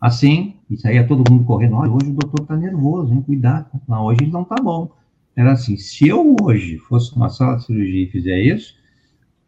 [0.00, 1.74] Assim, e saía todo mundo correndo.
[1.74, 3.20] Olha, hoje o doutor está nervoso, hein?
[3.20, 3.66] Cuidado.
[3.88, 4.92] Não, hoje ele não está bom.
[5.34, 8.74] Era assim, se eu hoje fosse uma sala de cirurgia e fizer isso,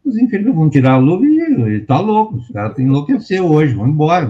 [0.03, 2.35] os enfermeiros vão tirar a luva e ele tá louco.
[2.35, 4.29] Os caras enlouqueceu hoje, vão embora.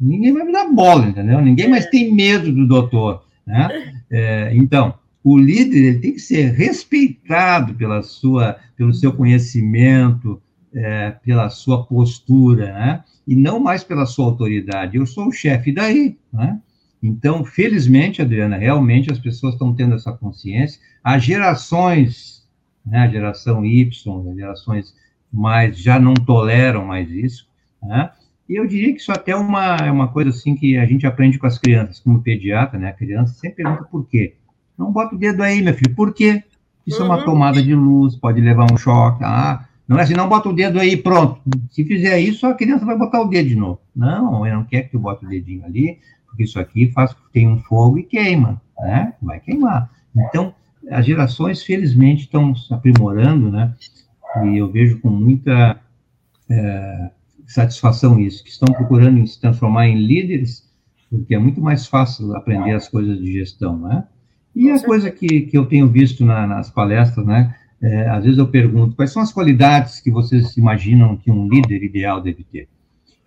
[0.00, 1.38] Ninguém vai me dar bola, entendeu?
[1.42, 3.24] Ninguém mais tem medo do doutor.
[3.46, 3.92] Né?
[4.10, 10.40] É, então, o líder ele tem que ser respeitado pela sua, pelo seu conhecimento,
[10.74, 13.04] é, pela sua postura, né?
[13.26, 14.96] e não mais pela sua autoridade.
[14.96, 16.16] Eu sou o chefe daí.
[16.32, 16.58] Né?
[17.02, 20.80] Então, felizmente, Adriana, realmente as pessoas estão tendo essa consciência.
[21.04, 22.46] As gerações,
[22.84, 24.94] né, a geração Y, as gerações
[25.32, 27.46] mas já não toleram mais isso,
[27.82, 28.10] né?
[28.48, 31.06] E eu diria que isso até é uma, é uma coisa assim que a gente
[31.06, 32.88] aprende com as crianças, como pediatra, né?
[32.88, 34.36] A criança sempre pergunta por quê.
[34.76, 36.42] Não bota o dedo aí, meu filho, por quê?
[36.86, 37.08] Isso uhum.
[37.08, 37.24] é uma uhum.
[37.26, 39.22] tomada de luz, pode levar um choque.
[39.22, 41.40] Ah, não é assim, não bota o dedo aí, pronto.
[41.70, 43.80] Se fizer isso, a criança vai botar o dedo de novo.
[43.96, 47.48] Não, eu não quero que eu bote o dedinho ali, porque isso aqui faz tem
[47.48, 49.14] um fogo e queima, né?
[49.22, 49.90] Vai queimar.
[50.14, 50.54] Então,
[50.90, 53.74] as gerações, felizmente, estão se aprimorando, né?
[54.44, 55.80] e eu vejo com muita
[56.50, 57.10] é,
[57.46, 60.68] satisfação isso, que estão procurando se transformar em líderes,
[61.10, 64.04] porque é muito mais fácil aprender as coisas de gestão, né?
[64.54, 67.54] E a coisa que, que eu tenho visto na, nas palestras, né?
[67.80, 71.82] É, às vezes eu pergunto quais são as qualidades que vocês imaginam que um líder
[71.82, 72.68] ideal deve ter.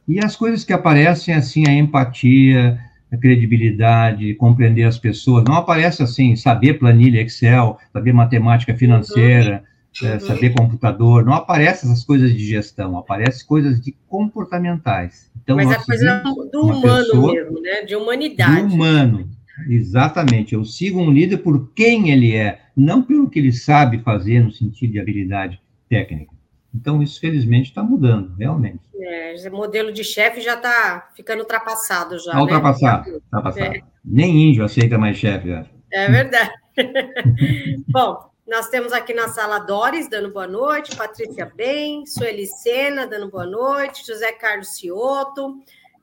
[0.07, 2.77] E as coisas que aparecem assim, a empatia,
[3.11, 9.63] a credibilidade, compreender as pessoas, não aparece assim, saber planilha Excel, saber matemática financeira,
[10.03, 15.29] é, saber computador, não aparece essas coisas de gestão, aparece coisas de comportamentais.
[15.43, 17.81] Então, Mas a coisa do humano mesmo, né?
[17.81, 18.61] De humanidade.
[18.61, 19.29] Do humano,
[19.67, 20.53] exatamente.
[20.53, 24.51] Eu sigo um líder por quem ele é, não pelo que ele sabe fazer no
[24.51, 26.31] sentido de habilidade técnica.
[26.73, 28.79] Então, isso felizmente está mudando, realmente.
[28.95, 32.31] É, o modelo de chefe já está ficando ultrapassado já.
[32.31, 32.41] Está né?
[32.41, 33.75] ultrapassado, ultrapassado.
[33.75, 33.81] É.
[34.03, 35.49] Nem índio aceita mais chefe,
[35.91, 36.51] É verdade.
[37.89, 43.29] Bom, nós temos aqui na sala Doris dando boa noite, Patrícia Bem, Sueli Sena dando
[43.29, 45.57] boa noite, José Carlos Cioto,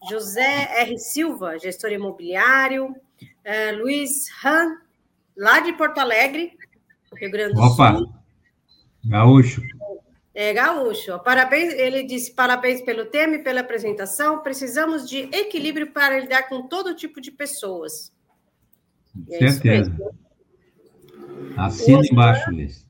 [0.08, 0.98] José R.
[0.98, 2.94] Silva, gestor imobiliário,
[3.48, 4.76] uh, Luiz Han,
[5.36, 6.52] lá de Porto Alegre,
[7.16, 7.96] Rio Grande do Opa.
[7.96, 8.12] Sul.
[9.04, 9.62] Gaúcho.
[10.34, 11.18] É, Gaúcho.
[11.24, 14.40] Parabéns, ele disse parabéns pelo tema e pela apresentação.
[14.40, 18.12] Precisamos de equilíbrio para lidar com todo tipo de pessoas.
[19.30, 19.96] É Certeza.
[21.56, 22.86] Assina embaixo, Liz.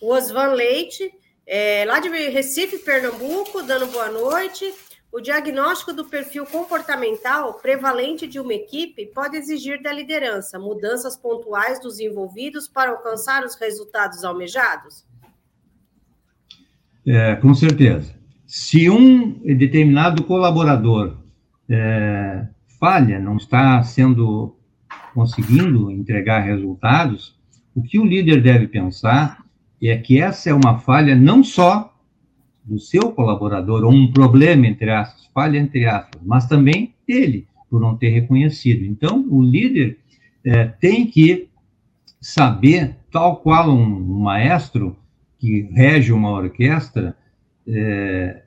[0.00, 1.12] O Osvan Leite,
[1.46, 4.72] é, lá de Recife, Pernambuco, dando boa noite.
[5.12, 11.80] O diagnóstico do perfil comportamental prevalente de uma equipe pode exigir da liderança mudanças pontuais
[11.80, 15.04] dos envolvidos para alcançar os resultados almejados?
[17.04, 18.14] É, com certeza.
[18.46, 21.16] Se um determinado colaborador
[21.68, 22.46] é,
[22.78, 24.56] falha, não está sendo
[25.12, 27.36] conseguindo entregar resultados,
[27.74, 29.44] o que o líder deve pensar
[29.82, 31.89] é que essa é uma falha não só
[32.64, 37.80] do seu colaborador, ou um problema, entre aspas, falha entre aspas, mas também dele, por
[37.80, 38.84] não ter reconhecido.
[38.84, 39.98] Então, o líder
[40.44, 41.48] é, tem que
[42.20, 44.96] saber, tal qual um, um maestro
[45.38, 47.16] que rege uma orquestra,
[47.66, 48.42] é,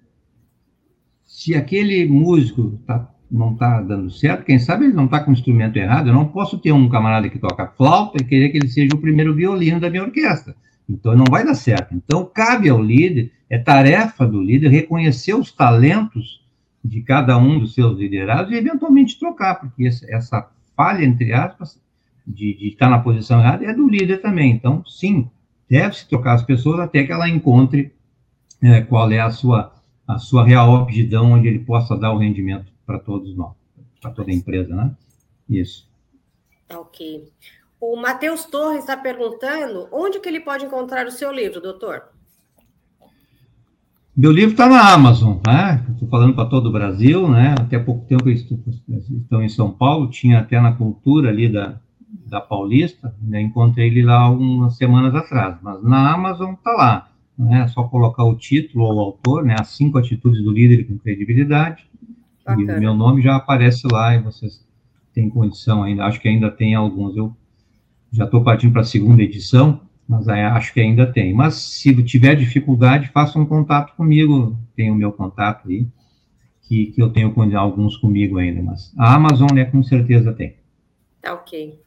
[1.26, 5.34] se aquele músico tá, não está dando certo, quem sabe ele não está com o
[5.34, 8.68] instrumento errado, eu não posso ter um camarada que toca flauta e querer que ele
[8.68, 10.56] seja o primeiro violino da minha orquestra.
[10.90, 11.94] Então, não vai dar certo.
[11.94, 16.44] Então, cabe ao líder, é tarefa do líder reconhecer os talentos
[16.84, 21.80] de cada um dos seus liderados e, eventualmente, trocar, porque essa falha, entre aspas,
[22.26, 24.52] de, de estar na posição errada é do líder também.
[24.52, 25.30] Então, sim,
[25.70, 27.94] deve-se trocar as pessoas até que ela encontre
[28.62, 29.74] é, qual é a sua,
[30.08, 33.54] a sua real aptidão, onde ele possa dar o rendimento para todos nós,
[34.02, 34.92] para toda a empresa, né?
[35.50, 35.88] Isso.
[36.70, 37.30] Ok.
[37.86, 42.04] O Matheus Torres está perguntando onde que ele pode encontrar o seu livro, doutor?
[44.16, 45.86] Meu livro está na Amazon, né?
[45.92, 47.56] Estou falando para todo o Brasil, né?
[47.60, 51.78] Até pouco tempo estou em São Paulo, tinha até na cultura ali da,
[52.26, 53.42] da Paulista, né?
[53.42, 57.64] encontrei ele lá algumas semanas atrás, mas na Amazon está lá, né?
[57.64, 59.58] É só colocar o título ou o autor, né?
[59.60, 61.86] As cinco atitudes do líder com credibilidade,
[62.46, 62.72] Bacana.
[62.72, 64.66] e o meu nome já aparece lá e vocês
[65.14, 67.36] têm condição ainda, acho que ainda tem alguns, eu
[68.14, 71.34] já estou partindo para a segunda edição, mas acho que ainda tem.
[71.34, 75.88] Mas se tiver dificuldade, faça um contato comigo, tem o meu contato aí,
[76.62, 80.56] que, que eu tenho alguns comigo ainda, mas a Amazon, né, com certeza tem.
[81.22, 81.82] Tá ok.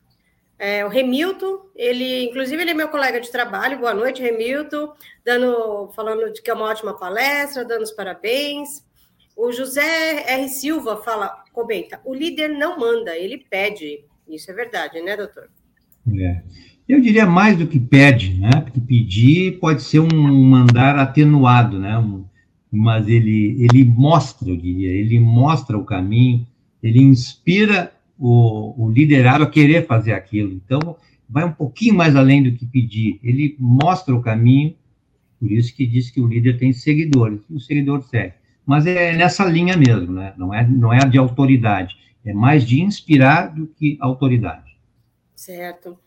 [0.58, 3.78] É, o Remilton, ele, inclusive, ele é meu colega de trabalho.
[3.78, 4.92] Boa noite, Remilton,
[5.24, 8.84] dando, falando de que é uma ótima palestra, dando os parabéns.
[9.36, 10.48] O José R.
[10.48, 14.02] Silva fala, comenta, o líder não manda, ele pede.
[14.26, 15.50] Isso é verdade, né, doutor?
[16.14, 16.42] É.
[16.88, 18.50] Eu diria mais do que pede, né?
[18.60, 22.02] Porque pedir pode ser um mandar atenuado, né?
[22.70, 26.46] Mas ele, ele mostra, eu diria, ele mostra o caminho,
[26.82, 30.52] ele inspira o, o liderado a querer fazer aquilo.
[30.52, 30.96] Então,
[31.28, 33.18] vai um pouquinho mais além do que pedir.
[33.22, 34.74] Ele mostra o caminho,
[35.40, 38.34] por isso que diz que o líder tem seguidores, e o seguidor segue.
[38.64, 40.34] Mas é nessa linha mesmo, né?
[40.36, 44.65] Não é, não é de autoridade, é mais de inspirar do que autoridade.
[45.36, 45.98] Certo.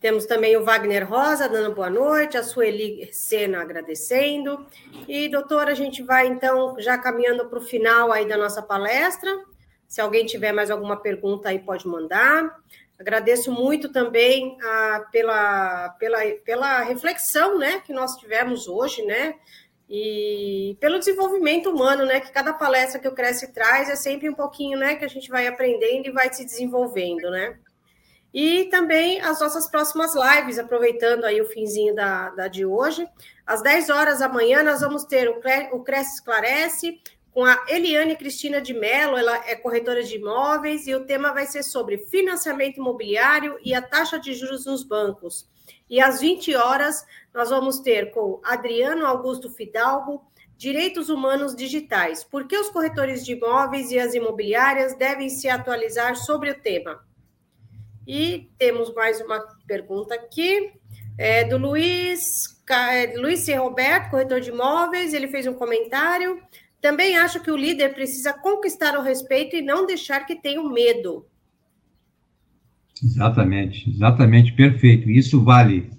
[0.00, 4.66] Temos também o Wagner Rosa dando boa noite, a Sueli Sena agradecendo.
[5.06, 9.30] E, doutora, a gente vai então já caminhando para o final aí da nossa palestra.
[9.86, 12.60] Se alguém tiver mais alguma pergunta aí, pode mandar.
[12.98, 19.34] Agradeço muito também a, pela, pela, pela reflexão né, que nós tivemos hoje, né?
[19.90, 22.20] E pelo desenvolvimento humano, né?
[22.20, 24.96] Que cada palestra que o Cresce traz é sempre um pouquinho, né?
[24.96, 27.58] Que a gente vai aprendendo e vai se desenvolvendo, né?
[28.32, 33.08] E também as nossas próximas lives, aproveitando aí o finzinho da, da de hoje.
[33.46, 35.40] Às 10 horas da manhã, nós vamos ter o,
[35.72, 37.00] o Cresce Esclarece
[37.38, 41.46] com a Eliane Cristina de Mello, ela é corretora de imóveis, e o tema vai
[41.46, 45.48] ser sobre financiamento imobiliário e a taxa de juros nos bancos.
[45.88, 50.20] E às 20 horas, nós vamos ter com Adriano Augusto Fidalgo,
[50.56, 52.24] Direitos Humanos Digitais.
[52.24, 57.06] Por que os corretores de imóveis e as imobiliárias devem se atualizar sobre o tema?
[58.08, 60.70] E temos mais uma pergunta aqui,
[61.18, 62.22] é, do Luiz,
[62.70, 63.46] é, Luiz.
[63.48, 66.40] Roberto, corretor de imóveis, ele fez um comentário.
[66.80, 71.26] Também acho que o líder precisa conquistar o respeito e não deixar que tenha medo.
[73.04, 75.10] Exatamente, exatamente, perfeito.
[75.10, 75.90] Isso vale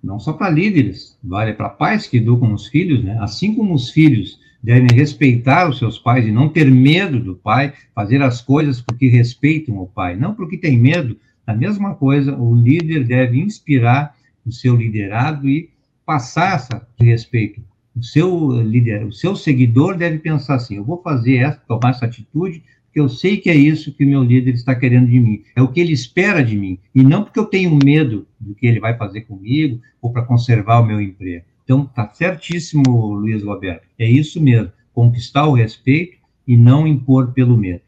[0.00, 3.18] não só para líderes, vale para pais que educam os filhos, né?
[3.20, 7.74] Assim como os filhos devem respeitar os seus pais e não ter medo do pai,
[7.92, 11.18] fazer as coisas porque respeitam o pai, não porque tem medo
[11.48, 15.70] a mesma coisa, o líder deve inspirar o seu liderado e
[16.04, 17.62] passar essa respeito.
[17.96, 22.04] O seu líder, o seu seguidor deve pensar assim: eu vou fazer essa, tomar essa
[22.04, 25.42] atitude, porque eu sei que é isso que o meu líder está querendo de mim,
[25.56, 28.66] é o que ele espera de mim, e não porque eu tenho medo do que
[28.66, 31.46] ele vai fazer comigo ou para conservar o meu emprego.
[31.64, 33.88] Então, está certíssimo, Luiz Roberto.
[33.98, 37.80] É isso mesmo, conquistar o respeito e não impor pelo medo.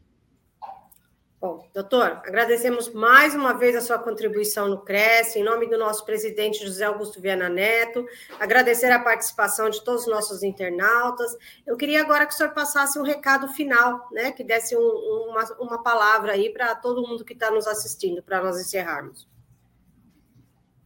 [1.81, 6.63] Doutor, agradecemos mais uma vez a sua contribuição no Cresce, em nome do nosso presidente
[6.63, 8.05] José Augusto Viana Neto,
[8.39, 11.35] agradecer a participação de todos os nossos internautas.
[11.67, 15.43] Eu queria agora que o senhor passasse um recado final, né, que desse um, uma,
[15.59, 19.27] uma palavra aí para todo mundo que está nos assistindo, para nós encerrarmos.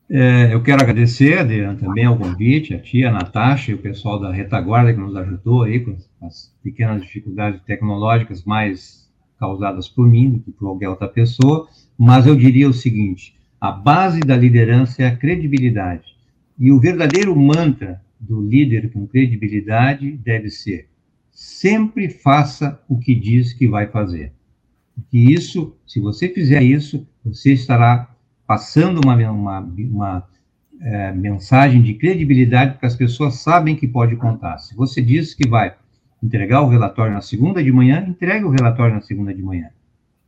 [0.08, 4.20] É, eu quero agradecer, Adriana, também ao convite, a tia, a Natasha e o pessoal
[4.20, 9.03] da retaguarda que nos ajudou aí com as pequenas dificuldades tecnológicas mais
[9.38, 11.68] causadas por mim que por qualquer outra pessoa,
[11.98, 16.14] mas eu diria o seguinte: a base da liderança é a credibilidade.
[16.58, 20.88] E o verdadeiro mantra do líder com credibilidade deve ser:
[21.30, 24.32] sempre faça o que diz que vai fazer.
[24.94, 28.14] Porque isso, se você fizer isso, você estará
[28.46, 30.28] passando uma, uma, uma
[30.80, 34.58] é, mensagem de credibilidade, porque as pessoas sabem que pode contar.
[34.58, 35.74] Se você diz que vai
[36.24, 39.68] entregar o relatório na segunda de manhã, entregue o relatório na segunda de manhã.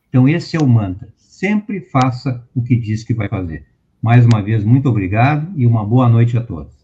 [0.09, 1.09] Então, esse é o mantra.
[1.17, 3.65] Sempre faça o que diz que vai fazer.
[4.03, 6.75] Mais uma vez, muito obrigado e uma boa noite a todos.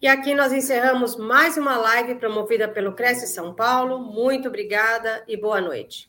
[0.00, 3.98] E aqui nós encerramos mais uma live promovida pelo Cresce São Paulo.
[3.98, 6.08] Muito obrigada e boa noite.